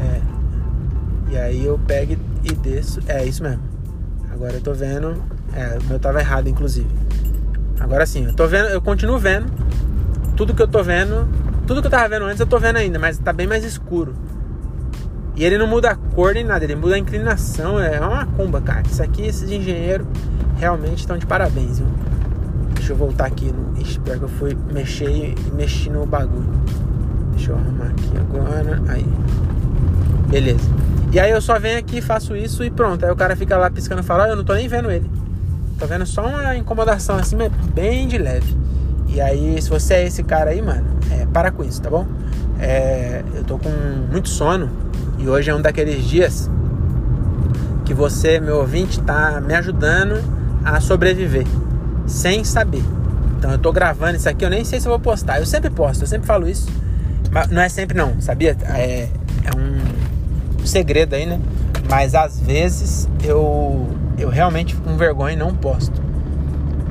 É. 0.00 0.20
E 1.30 1.38
aí 1.38 1.64
eu 1.64 1.78
pego 1.86 2.16
e 2.44 2.52
desço. 2.52 3.00
É 3.06 3.24
isso 3.24 3.42
mesmo. 3.42 3.62
Agora 4.38 4.54
eu 4.54 4.60
tô 4.60 4.72
vendo. 4.72 5.20
É, 5.52 5.76
o 5.78 5.84
meu 5.88 5.98
tava 5.98 6.20
errado, 6.20 6.48
inclusive. 6.48 6.88
Agora 7.80 8.06
sim, 8.06 8.24
eu 8.24 8.32
tô 8.32 8.46
vendo, 8.46 8.68
eu 8.68 8.80
continuo 8.80 9.18
vendo. 9.18 9.46
Tudo 10.36 10.54
que 10.54 10.62
eu 10.62 10.68
tô 10.68 10.80
vendo, 10.80 11.28
tudo 11.66 11.80
que 11.80 11.88
eu 11.88 11.90
tava 11.90 12.08
vendo 12.08 12.24
antes 12.24 12.38
eu 12.38 12.46
tô 12.46 12.56
vendo 12.56 12.76
ainda, 12.76 13.00
mas 13.00 13.18
tá 13.18 13.32
bem 13.32 13.48
mais 13.48 13.64
escuro. 13.64 14.14
E 15.34 15.44
ele 15.44 15.58
não 15.58 15.66
muda 15.66 15.90
a 15.90 15.96
cor 15.96 16.34
nem 16.34 16.44
nada, 16.44 16.64
ele 16.64 16.76
muda 16.76 16.94
a 16.94 16.98
inclinação. 16.98 17.80
É 17.80 17.98
uma 18.00 18.26
cumba, 18.26 18.60
cara. 18.60 18.84
Isso 18.86 19.02
aqui, 19.02 19.22
esses 19.22 19.50
engenheiros 19.50 20.06
realmente 20.56 21.00
estão 21.00 21.18
de 21.18 21.26
parabéns, 21.26 21.80
viu? 21.80 21.88
Deixa 22.74 22.92
eu 22.92 22.96
voltar 22.96 23.26
aqui 23.26 23.52
no. 23.52 23.76
Ixi, 23.80 23.98
pior 23.98 24.18
que 24.18 24.24
eu 24.24 24.28
fui 24.28 24.56
mexer 24.72 25.10
e 25.10 25.34
mexi 25.52 25.90
no 25.90 26.06
bagulho. 26.06 26.48
Deixa 27.32 27.50
eu 27.50 27.56
arrumar 27.56 27.86
aqui 27.86 28.12
agora. 28.16 28.80
Aí. 28.86 29.06
Beleza. 30.28 30.70
E 31.10 31.18
aí 31.18 31.30
eu 31.30 31.40
só 31.40 31.58
venho 31.58 31.78
aqui, 31.78 32.00
faço 32.00 32.36
isso 32.36 32.62
e 32.62 32.70
pronto. 32.70 33.04
Aí 33.04 33.10
o 33.10 33.16
cara 33.16 33.34
fica 33.34 33.56
lá 33.56 33.70
piscando 33.70 34.02
farol 34.02 34.26
eu 34.26 34.36
não 34.36 34.44
tô 34.44 34.54
nem 34.54 34.68
vendo 34.68 34.90
ele. 34.90 35.10
Tô 35.78 35.86
vendo 35.86 36.04
só 36.04 36.26
uma 36.26 36.56
incomodação 36.56 37.16
assim, 37.16 37.36
mas 37.36 37.50
bem 37.72 38.08
de 38.08 38.18
leve. 38.18 38.56
E 39.08 39.20
aí, 39.20 39.60
se 39.62 39.70
você 39.70 39.94
é 39.94 40.06
esse 40.06 40.22
cara 40.22 40.50
aí, 40.50 40.60
mano, 40.60 40.84
é, 41.10 41.24
para 41.26 41.50
com 41.50 41.64
isso, 41.64 41.80
tá 41.80 41.88
bom? 41.88 42.06
É, 42.60 43.22
eu 43.34 43.44
tô 43.44 43.58
com 43.58 43.70
muito 44.10 44.28
sono 44.28 44.68
e 45.18 45.28
hoje 45.28 45.50
é 45.50 45.54
um 45.54 45.62
daqueles 45.62 46.04
dias 46.04 46.50
que 47.86 47.94
você, 47.94 48.38
meu 48.38 48.58
ouvinte, 48.58 49.00
tá 49.00 49.40
me 49.40 49.54
ajudando 49.54 50.22
a 50.64 50.80
sobreviver 50.80 51.46
sem 52.06 52.44
saber. 52.44 52.82
Então 53.38 53.52
eu 53.52 53.58
tô 53.58 53.72
gravando 53.72 54.16
isso 54.16 54.28
aqui, 54.28 54.44
eu 54.44 54.50
nem 54.50 54.64
sei 54.64 54.80
se 54.80 54.86
eu 54.86 54.90
vou 54.90 55.00
postar. 55.00 55.38
Eu 55.38 55.46
sempre 55.46 55.70
posto, 55.70 56.02
eu 56.02 56.06
sempre 56.06 56.26
falo 56.26 56.48
isso. 56.48 56.68
Mas 57.30 57.48
não 57.48 57.62
é 57.62 57.68
sempre 57.68 57.96
não, 57.96 58.20
sabia? 58.20 58.56
É, 58.64 59.08
é 59.44 59.56
um 59.56 59.78
segredo 60.66 61.14
aí, 61.14 61.26
né? 61.26 61.40
Mas 61.88 62.14
às 62.14 62.38
vezes 62.40 63.08
eu, 63.22 63.86
eu 64.18 64.28
realmente 64.28 64.74
fico 64.74 64.88
com 64.88 64.96
vergonha 64.96 65.34
e 65.34 65.36
não 65.36 65.54
posto. 65.54 66.02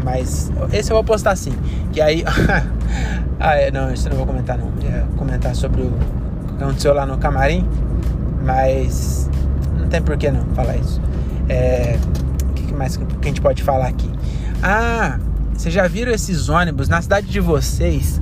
Mas 0.04 0.52
esse 0.72 0.92
eu 0.92 0.96
vou 0.96 1.04
postar 1.04 1.36
sim. 1.36 1.54
E 1.94 2.02
aí. 2.02 2.24
ah, 3.40 3.56
é, 3.56 3.72
não, 3.72 3.94
isso 3.94 4.08
eu 4.08 4.12
não 4.12 4.18
vou 4.18 4.28
comentar 4.28 4.58
não. 4.58 4.72
Ia 4.82 5.06
comentar 5.18 5.56
sobre 5.56 5.82
o 5.82 5.92
que 6.58 6.64
aconteceu 6.64 6.94
lá 6.94 7.06
no 7.06 7.18
camarim. 7.18 7.68
Mas 8.44 9.30
não 9.78 9.88
tem 9.88 10.02
por 10.02 10.18
que 10.18 10.32
não 10.32 10.46
falar 10.56 10.78
isso. 10.78 11.02
É, 11.50 11.98
o 12.42 12.54
que 12.54 12.74
mais 12.74 12.96
que 12.96 13.04
a 13.04 13.26
gente 13.26 13.42
pode 13.42 13.62
falar 13.64 13.88
aqui? 13.88 14.10
Ah, 14.64 15.20
vocês 15.54 15.74
já 15.74 15.88
viram 15.88 16.12
esses 16.12 16.50
ônibus 16.50 16.88
na 16.88 17.02
cidade 17.02 17.28
de 17.28 17.40
vocês? 17.40 18.22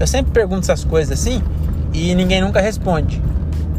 Eu 0.00 0.06
sempre 0.06 0.32
pergunto 0.32 0.62
essas 0.62 0.84
coisas 0.84 1.18
assim 1.18 1.42
e 1.92 2.14
ninguém 2.14 2.40
nunca 2.40 2.60
responde. 2.60 3.22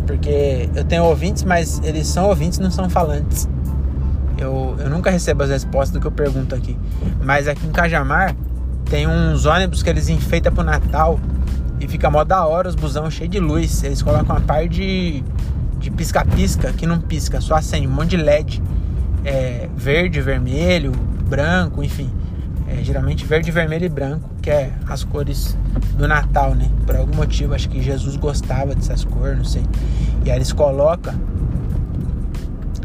Porque 0.05 0.69
eu 0.75 0.83
tenho 0.83 1.03
ouvintes, 1.05 1.43
mas 1.43 1.81
eles 1.83 2.07
são 2.07 2.25
ouvintes, 2.25 2.60
não 2.60 2.72
são 2.72 2.89
falantes. 2.89 3.48
Eu, 4.38 4.75
eu 4.79 4.89
nunca 4.89 5.10
recebo 5.10 5.43
as 5.43 5.50
respostas 5.50 5.91
do 5.91 6.00
que 6.00 6.07
eu 6.07 6.12
pergunto 6.12 6.53
aqui. 6.53 6.77
Mas 7.22 7.48
aqui 7.48 7.65
em 7.65 7.72
Cajamar 7.72 8.36
tem 8.89 9.07
uns 9.07 9.45
ônibus 9.45 9.81
que 9.81 9.89
eles 9.89 10.10
enfeitam 10.10 10.53
pro 10.53 10.63
Natal 10.63 11.19
e 11.79 11.88
fica 11.88 12.10
mó 12.10 12.24
da 12.24 12.45
hora 12.45 12.67
os 12.67 12.75
busão 12.75 13.10
cheio 13.10 13.29
de 13.29 13.39
luz. 13.39 13.83
Eles 13.83 14.01
colocam 14.01 14.36
uma 14.36 14.41
par 14.41 14.67
de 14.67 15.24
de 15.83 15.91
pisca-pisca 15.91 16.72
que 16.72 16.88
não 16.88 16.98
pisca, 16.98 17.41
só 17.41 17.55
acende 17.55 17.86
um 17.86 17.91
monte 17.91 18.12
de 18.12 18.17
LED. 18.17 18.63
É, 19.25 19.67
verde, 19.75 20.22
vermelho, 20.22 20.93
branco, 21.27 21.83
enfim. 21.83 22.10
É, 22.74 22.84
geralmente 22.84 23.25
verde, 23.25 23.51
vermelho 23.51 23.86
e 23.86 23.89
branco, 23.89 24.30
que 24.42 24.50
é 24.50 24.74
as 24.88 25.03
cores 25.03 25.58
do 25.96 26.08
Natal, 26.08 26.56
né? 26.56 26.70
Por 26.86 26.96
algum 26.96 27.15
motivo, 27.15 27.53
acho 27.53 27.70
que 27.70 27.82
Jesus 27.82 28.15
gostava 28.15 28.74
dessas 28.74 29.03
cores, 29.03 29.38
não 29.38 29.46
sei. 29.46 29.63
E 30.25 30.32
aí 30.32 30.38
eles 30.38 30.51
colocam 30.51 31.13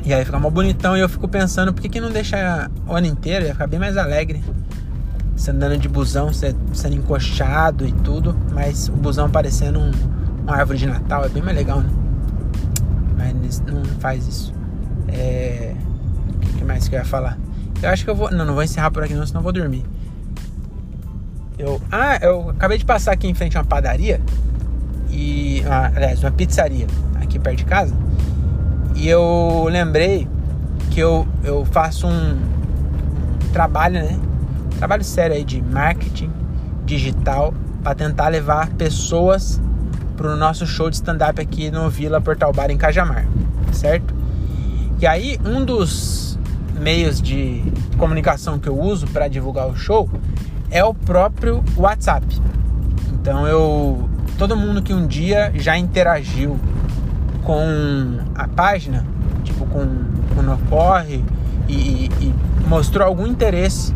e 0.09 0.15
aí 0.15 0.25
fica 0.25 0.39
mó 0.39 0.49
bonitão 0.49 0.97
e 0.97 1.01
eu 1.01 1.09
fico 1.09 1.29
pensando 1.29 1.71
por 1.71 1.83
que, 1.83 1.89
que 1.91 2.01
não 2.01 2.11
deixa 2.11 2.71
o 2.87 2.95
ano 2.95 3.07
inteiro, 3.07 3.45
ia 3.45 3.53
ficar 3.53 3.67
bem 3.67 3.79
mais 3.79 3.95
alegre. 3.99 4.43
Você 5.37 5.51
andando 5.51 5.77
de 5.77 5.87
busão, 5.87 6.33
você 6.33 6.57
sendo 6.73 6.97
encoxado 6.97 7.87
e 7.87 7.93
tudo, 7.93 8.35
mas 8.55 8.89
o 8.89 8.93
busão 8.93 9.29
parecendo 9.29 9.79
um, 9.79 9.91
uma 10.43 10.57
árvore 10.57 10.79
de 10.79 10.87
Natal 10.87 11.27
é 11.27 11.29
bem 11.29 11.43
mais 11.43 11.55
legal, 11.55 11.83
né? 11.83 11.91
Mas 13.19 13.61
não 13.61 13.85
faz 14.01 14.27
isso. 14.27 14.55
É... 15.09 15.75
O 16.35 16.57
que 16.57 16.65
mais 16.65 16.89
que 16.89 16.95
eu 16.95 17.01
ia 17.01 17.05
falar? 17.05 17.39
Eu 17.83 17.91
acho 17.91 18.05
que 18.05 18.11
eu 18.11 18.15
vou. 18.15 18.31
Não, 18.31 18.45
não 18.45 18.55
vou 18.55 18.63
encerrar 18.63 18.91
por 18.91 19.03
aqui 19.03 19.15
não, 19.15 19.27
senão 19.27 19.41
eu 19.41 19.45
vou 19.45 19.53
dormir. 19.53 19.85
Eu. 21.59 21.81
Ah, 21.91 22.19
eu 22.21 22.51
acabei 22.51 22.79
de 22.79 22.85
passar 22.85 23.13
aqui 23.13 23.27
em 23.27 23.35
frente 23.35 23.57
a 23.57 23.61
uma 23.61 23.67
padaria. 23.67 24.21
E. 25.11 25.63
Ah, 25.69 25.93
aliás, 25.95 26.23
uma 26.23 26.31
pizzaria 26.31 26.87
aqui 27.21 27.39
perto 27.39 27.59
de 27.59 27.65
casa. 27.65 27.95
E 28.95 29.09
eu 29.09 29.67
lembrei 29.71 30.27
que 30.91 30.99
eu, 30.99 31.27
eu 31.45 31.65
faço 31.65 32.07
um, 32.07 32.37
trabalho, 33.53 34.01
né? 34.01 34.19
Trabalho 34.79 35.05
sério 35.05 35.35
aí 35.35 35.45
de 35.45 35.61
marketing 35.61 36.31
digital 36.85 37.53
para 37.83 37.95
tentar 37.95 38.29
levar 38.29 38.69
pessoas 38.71 39.61
para 40.17 40.33
o 40.33 40.37
nosso 40.37 40.67
show 40.67 40.91
de 40.91 40.97
stand-up 40.97 41.41
aqui 41.41 41.71
no 41.71 41.89
Vila 41.89 42.21
Portal 42.21 42.53
Bar 42.53 42.71
em 42.71 42.77
Cajamar, 42.77 43.27
certo? 43.73 44.15
E 45.01 45.07
aí 45.07 45.39
um 45.45 45.65
dos 45.65 46.28
meios 46.79 47.21
de 47.21 47.63
comunicação 47.97 48.59
que 48.59 48.69
eu 48.69 48.79
uso 48.79 49.07
para 49.09 49.29
divulgar 49.29 49.69
o 49.69 49.77
show 49.77 50.09
é 50.71 50.85
o 50.85 50.95
próprio 50.95 51.65
WhatsApp. 51.77 52.27
Então 53.13 53.47
eu 53.47 54.09
todo 54.37 54.57
mundo 54.57 54.81
que 54.83 54.95
um 54.95 55.07
dia 55.07 55.53
já 55.57 55.77
interagiu 55.77 56.59
com 57.43 58.21
a 58.35 58.47
página, 58.47 59.05
tipo 59.43 59.67
com, 59.67 59.87
com 60.35 60.43
o 60.43 60.55
Ocorre 60.55 61.25
e, 61.69 62.11
e, 62.21 62.35
mostrou 62.67 63.07
algum 63.07 63.27
interesse 63.27 63.95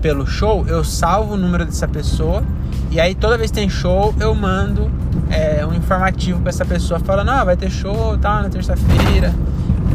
pelo 0.00 0.26
show, 0.26 0.66
eu 0.66 0.82
salvo 0.82 1.34
o 1.34 1.36
número 1.36 1.64
dessa 1.64 1.86
pessoa 1.86 2.42
e 2.90 2.98
aí 2.98 3.14
toda 3.14 3.36
vez 3.36 3.50
que 3.50 3.56
tem 3.56 3.68
show 3.68 4.14
eu 4.18 4.34
mando 4.34 4.90
é, 5.30 5.64
um 5.66 5.74
informativo 5.74 6.40
para 6.40 6.48
essa 6.48 6.64
pessoa 6.64 6.98
falando, 6.98 7.30
ah, 7.30 7.44
vai 7.44 7.56
ter 7.56 7.70
show 7.70 8.16
tal 8.18 8.42
na 8.42 8.48
terça-feira, 8.48 9.34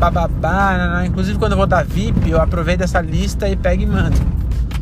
bababá, 0.09 1.05
inclusive 1.05 1.37
quando 1.37 1.53
eu 1.53 1.57
vou 1.57 1.67
dar 1.67 1.83
VIP 1.85 2.29
eu 2.29 2.41
aproveito 2.41 2.81
essa 2.81 2.99
lista 2.99 3.47
e 3.47 3.55
pego 3.55 3.83
e 3.83 3.85
mando. 3.85 4.17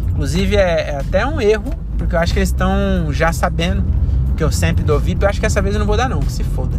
Inclusive 0.10 0.56
é, 0.56 0.92
é 0.92 0.98
até 1.00 1.26
um 1.26 1.40
erro, 1.40 1.74
porque 1.98 2.16
eu 2.16 2.20
acho 2.20 2.34
que 2.34 2.40
eles 2.40 2.50
estão 2.50 3.12
já 3.12 3.32
sabendo 3.32 3.84
que 4.36 4.44
eu 4.44 4.52
sempre 4.52 4.84
dou 4.84 5.00
VIP, 5.00 5.24
eu 5.24 5.30
acho 5.30 5.40
que 5.40 5.46
essa 5.46 5.62
vez 5.62 5.76
eu 5.76 5.80
não 5.80 5.86
vou 5.86 5.98
dar 5.98 6.10
não, 6.10 6.20
que 6.20 6.32
se 6.32 6.44
foda. 6.44 6.78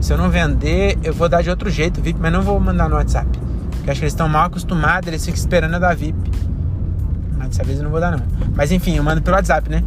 Se 0.00 0.12
eu 0.12 0.18
não 0.18 0.30
vender, 0.30 0.98
eu 1.02 1.12
vou 1.12 1.28
dar 1.28 1.42
de 1.42 1.50
outro 1.50 1.68
jeito 1.68 2.00
VIP, 2.00 2.18
mas 2.20 2.32
não 2.32 2.42
vou 2.42 2.58
mandar 2.60 2.88
no 2.88 2.94
WhatsApp. 2.94 3.28
Porque 3.72 3.90
acho 3.90 4.00
que 4.00 4.04
eles 4.04 4.12
estão 4.12 4.28
mal 4.28 4.46
acostumados, 4.46 5.08
eles 5.08 5.24
ficam 5.24 5.38
esperando 5.38 5.74
eu 5.74 5.80
dar 5.80 5.94
VIP. 5.94 6.30
Mas 7.36 7.48
dessa 7.48 7.64
vez 7.64 7.78
eu 7.78 7.84
não 7.84 7.90
vou 7.90 8.00
dar 8.00 8.12
não. 8.12 8.22
Mas 8.54 8.70
enfim, 8.70 8.96
eu 8.96 9.02
mando 9.02 9.20
pelo 9.20 9.36
WhatsApp, 9.36 9.68
né? 9.68 9.82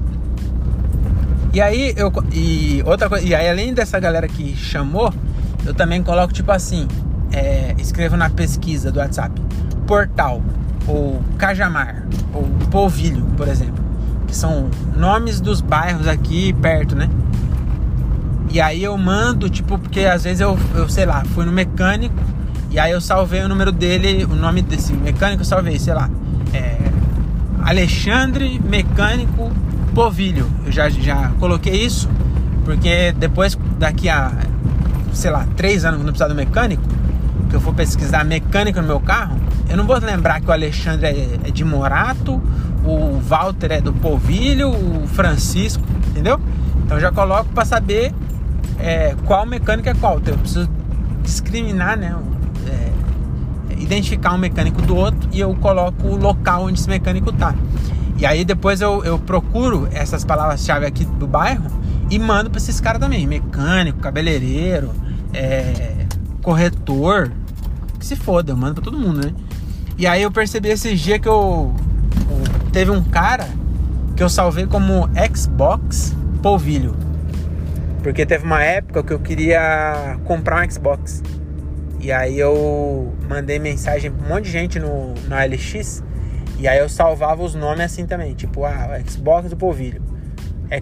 E 1.53 1.61
aí 1.61 1.93
eu 1.95 2.11
e 2.31 2.83
outra 2.85 3.07
coisa, 3.07 3.25
e 3.25 3.33
aí 3.33 3.49
além 3.49 3.73
dessa 3.73 3.99
galera 3.99 4.27
que 4.27 4.55
chamou, 4.55 5.13
eu 5.65 5.73
também 5.73 6.03
coloco 6.03 6.33
tipo 6.33 6.51
assim, 6.51 6.87
escrevo 7.83 8.17
na 8.17 8.29
pesquisa 8.29 8.91
do 8.91 8.99
WhatsApp, 8.99 9.39
Portal 9.85 10.41
ou 10.87 11.21
Cajamar 11.37 12.03
ou 12.33 12.43
Polvilho, 12.71 13.23
por 13.37 13.47
exemplo, 13.47 13.83
que 14.27 14.35
são 14.35 14.69
nomes 14.95 15.39
dos 15.39 15.61
bairros 15.61 16.07
aqui 16.07 16.53
perto, 16.53 16.95
né? 16.95 17.09
E 18.49 18.61
aí 18.61 18.83
eu 18.83 18.97
mando, 18.97 19.49
tipo, 19.49 19.77
porque 19.79 20.01
às 20.01 20.23
vezes 20.23 20.39
eu, 20.39 20.57
eu 20.75 20.87
sei 20.87 21.05
lá, 21.05 21.23
fui 21.33 21.45
no 21.45 21.51
mecânico 21.51 22.15
e 22.69 22.79
aí 22.79 22.91
eu 22.91 23.01
salvei 23.01 23.41
o 23.41 23.47
número 23.47 23.71
dele, 23.71 24.25
o 24.25 24.35
nome 24.35 24.61
desse 24.61 24.93
mecânico 24.93 25.41
eu 25.41 25.45
salvei, 25.45 25.79
sei 25.79 25.93
lá, 25.93 26.09
é 26.53 26.77
Alexandre 27.63 28.59
Mecânico 28.59 29.51
Povilho. 29.95 30.49
Eu 30.65 30.71
já, 30.71 30.89
já 30.89 31.31
coloquei 31.39 31.85
isso, 31.85 32.09
porque 32.65 33.11
depois, 33.13 33.57
daqui 33.77 34.09
a, 34.09 34.31
sei 35.13 35.31
lá, 35.31 35.47
três 35.55 35.85
anos, 35.85 35.99
quando 35.99 36.07
eu 36.07 36.13
precisar 36.13 36.27
do 36.27 36.35
mecânico, 36.35 36.83
que 37.53 37.57
eu 37.57 37.61
for 37.61 37.75
pesquisar 37.75 38.25
mecânico 38.25 38.81
no 38.81 38.87
meu 38.87 38.99
carro, 38.99 39.39
eu 39.69 39.77
não 39.77 39.85
vou 39.85 39.95
lembrar 39.99 40.41
que 40.41 40.49
o 40.49 40.51
Alexandre 40.51 41.05
é, 41.05 41.39
é 41.43 41.51
de 41.51 41.63
Morato, 41.63 42.41
o 42.83 43.19
Walter 43.19 43.73
é 43.73 43.79
do 43.79 43.93
Povilho, 43.93 44.71
o 44.71 45.07
Francisco, 45.07 45.83
entendeu? 46.07 46.39
Então 46.83 46.99
já 46.99 47.11
coloco 47.11 47.49
para 47.53 47.63
saber 47.63 48.11
é, 48.79 49.15
qual 49.25 49.45
mecânico 49.45 49.87
é 49.87 49.93
qual. 49.93 50.17
Então, 50.17 50.33
eu 50.33 50.39
preciso 50.39 50.67
discriminar, 51.21 51.95
né? 51.95 52.15
É, 52.67 53.79
identificar 53.79 54.33
um 54.33 54.39
mecânico 54.39 54.81
do 54.81 54.95
outro 54.95 55.29
e 55.31 55.39
eu 55.39 55.53
coloco 55.53 56.07
o 56.07 56.15
local 56.15 56.63
onde 56.63 56.79
esse 56.79 56.89
mecânico 56.89 57.31
tá. 57.31 57.53
E 58.17 58.25
aí 58.25 58.43
depois 58.43 58.81
eu, 58.81 59.05
eu 59.05 59.19
procuro 59.19 59.87
essas 59.91 60.25
palavras-chave 60.25 60.87
aqui 60.87 61.05
do 61.05 61.27
bairro 61.27 61.67
e 62.09 62.17
mando 62.17 62.49
para 62.49 62.57
esses 62.57 62.81
caras 62.81 62.99
também. 62.99 63.27
Mecânico, 63.27 63.99
cabeleireiro, 63.99 64.89
é, 65.31 66.07
corretor. 66.41 67.31
Que 68.03 68.07
se 68.07 68.15
foda, 68.17 68.51
eu 68.51 68.57
mando 68.57 68.73
pra 68.73 68.83
todo 68.83 68.99
mundo, 68.99 69.25
né? 69.25 69.33
E 69.97 70.05
aí 70.05 70.23
eu 70.23 70.29
percebi 70.29 70.67
esses 70.67 70.99
dias 70.99 71.19
que 71.19 71.27
eu. 71.29 71.73
Teve 72.73 72.91
um 72.91 73.01
cara 73.01 73.47
que 74.13 74.21
eu 74.21 74.27
salvei 74.27 74.67
como 74.67 75.09
Xbox 75.33 76.13
Polvilho. 76.41 76.97
Porque 78.01 78.25
teve 78.25 78.43
uma 78.43 78.61
época 78.61 79.03
que 79.03 79.13
eu 79.13 79.19
queria 79.21 80.19
comprar 80.25 80.67
um 80.67 80.69
Xbox. 80.69 81.23
E 81.97 82.11
aí 82.11 82.37
eu 82.37 83.15
mandei 83.29 83.57
mensagem 83.57 84.11
pra 84.11 84.25
um 84.25 84.29
monte 84.31 84.45
de 84.47 84.51
gente 84.51 84.79
no, 84.79 85.13
no 85.13 85.35
LX. 85.37 86.03
E 86.59 86.67
aí 86.67 86.79
eu 86.79 86.89
salvava 86.89 87.41
os 87.41 87.55
nomes 87.55 87.85
assim 87.85 88.05
também. 88.05 88.33
Tipo, 88.33 88.65
ah, 88.65 88.99
Xbox 89.09 89.49
do 89.49 89.55
Polvilho. 89.55 90.03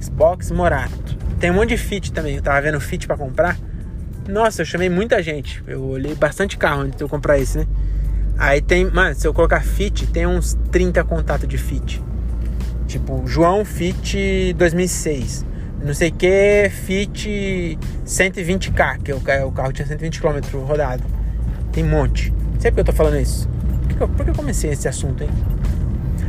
Xbox 0.02 0.50
Morato. 0.50 1.16
Tem 1.40 1.52
um 1.52 1.54
monte 1.54 1.70
de 1.70 1.78
fit 1.78 2.12
também. 2.12 2.38
Eu 2.38 2.42
tava 2.42 2.60
vendo 2.62 2.80
fit 2.80 3.06
para 3.06 3.16
comprar. 3.16 3.60
Nossa, 4.28 4.62
eu 4.62 4.66
chamei 4.66 4.90
muita 4.90 5.22
gente. 5.22 5.64
Eu 5.68 5.84
olhei 5.84 6.14
bastante 6.16 6.58
carro 6.58 6.82
antes 6.82 6.98
de 6.98 7.04
eu 7.04 7.10
comprar 7.10 7.40
esse, 7.40 7.58
né? 7.58 7.68
Aí 8.38 8.62
tem, 8.62 8.86
mano, 8.86 9.14
se 9.16 9.28
eu 9.28 9.34
colocar 9.34 9.62
fit, 9.62 10.08
tem 10.08 10.26
uns 10.26 10.58
30 10.72 11.04
contatos 11.04 11.48
de 11.48 11.58
fit. 11.58 12.02
Tipo, 12.88 13.26
João 13.26 13.64
Fit 13.64 14.54
2006. 14.58 15.46
não 15.84 15.94
sei 15.94 16.12
que 16.12 16.70
Fit 16.86 17.78
120k, 18.06 19.02
que 19.02 19.14
o, 19.14 19.52
carro 19.52 19.72
tinha 19.72 19.88
120 19.88 20.22
km 20.22 20.58
rodado. 20.66 21.04
Tem 21.72 21.84
um 21.84 21.90
monte. 21.90 22.34
Sempre 22.60 22.74
que 22.74 22.80
eu 22.82 22.86
tô 22.86 22.94
falando 22.94 23.18
isso. 23.18 23.48
Por 23.48 23.88
que, 23.88 24.04
eu, 24.04 24.08
por 24.10 24.26
que 24.26 24.32
eu 24.32 24.36
comecei 24.36 24.72
esse 24.72 24.88
assunto, 24.88 25.24
hein? 25.24 25.30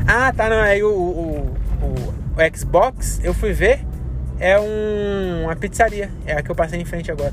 Ah, 0.06 0.32
tá, 0.32 0.48
não. 0.48 0.60
Aí 0.60 0.82
o, 0.82 0.88
o, 0.88 1.56
o, 1.82 1.88
o 1.88 2.56
Xbox, 2.56 3.20
eu 3.24 3.34
fui 3.34 3.52
ver, 3.52 3.84
é 4.38 4.58
um, 4.58 5.44
uma 5.44 5.56
pizzaria. 5.56 6.10
É 6.26 6.34
a 6.34 6.42
que 6.42 6.50
eu 6.50 6.54
passei 6.54 6.80
em 6.80 6.84
frente 6.84 7.10
agora. 7.10 7.32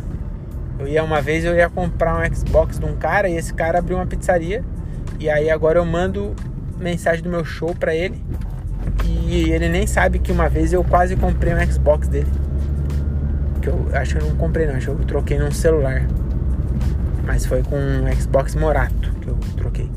Eu 0.79 0.87
ia 0.87 1.03
uma 1.03 1.21
vez, 1.21 1.43
eu 1.43 1.55
ia 1.55 1.69
comprar 1.69 2.17
um 2.17 2.35
Xbox 2.35 2.79
de 2.79 2.85
um 2.85 2.95
cara 2.95 3.27
e 3.27 3.35
esse 3.35 3.53
cara 3.53 3.79
abriu 3.79 3.97
uma 3.97 4.05
pizzaria. 4.05 4.63
E 5.19 5.29
aí 5.29 5.49
agora 5.49 5.79
eu 5.79 5.85
mando 5.85 6.33
mensagem 6.79 7.21
do 7.21 7.29
meu 7.29 7.43
show 7.43 7.75
pra 7.75 7.93
ele. 7.93 8.23
E 9.03 9.51
ele 9.51 9.67
nem 9.67 9.85
sabe 9.85 10.19
que 10.19 10.31
uma 10.31 10.47
vez 10.47 10.71
eu 10.71 10.83
quase 10.83 11.15
comprei 11.15 11.53
um 11.53 11.71
Xbox 11.71 12.07
dele. 12.07 12.31
Que 13.61 13.67
eu 13.67 13.89
acho 13.93 14.15
que 14.15 14.23
eu 14.23 14.27
não 14.29 14.35
comprei 14.37 14.65
não, 14.65 14.75
acho 14.75 14.95
que 14.95 15.01
eu 15.01 15.05
troquei 15.05 15.37
num 15.37 15.51
celular. 15.51 16.07
Mas 17.25 17.45
foi 17.45 17.61
com 17.61 17.75
um 17.75 18.11
Xbox 18.13 18.55
Morato 18.55 19.11
que 19.21 19.27
eu 19.27 19.37
troquei. 19.57 19.91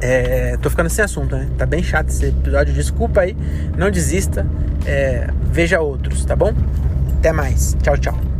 É, 0.00 0.56
tô 0.58 0.70
ficando 0.70 0.88
sem 0.88 1.04
assunto, 1.04 1.34
né? 1.34 1.48
Tá 1.58 1.66
bem 1.66 1.82
chato 1.82 2.08
esse 2.08 2.26
episódio. 2.26 2.72
Desculpa 2.72 3.22
aí. 3.22 3.36
Não 3.76 3.90
desista. 3.90 4.46
É, 4.86 5.28
veja 5.50 5.80
outros, 5.80 6.24
tá 6.24 6.36
bom? 6.36 6.52
Até 7.18 7.32
mais. 7.32 7.76
Tchau, 7.82 7.96
tchau. 7.98 8.35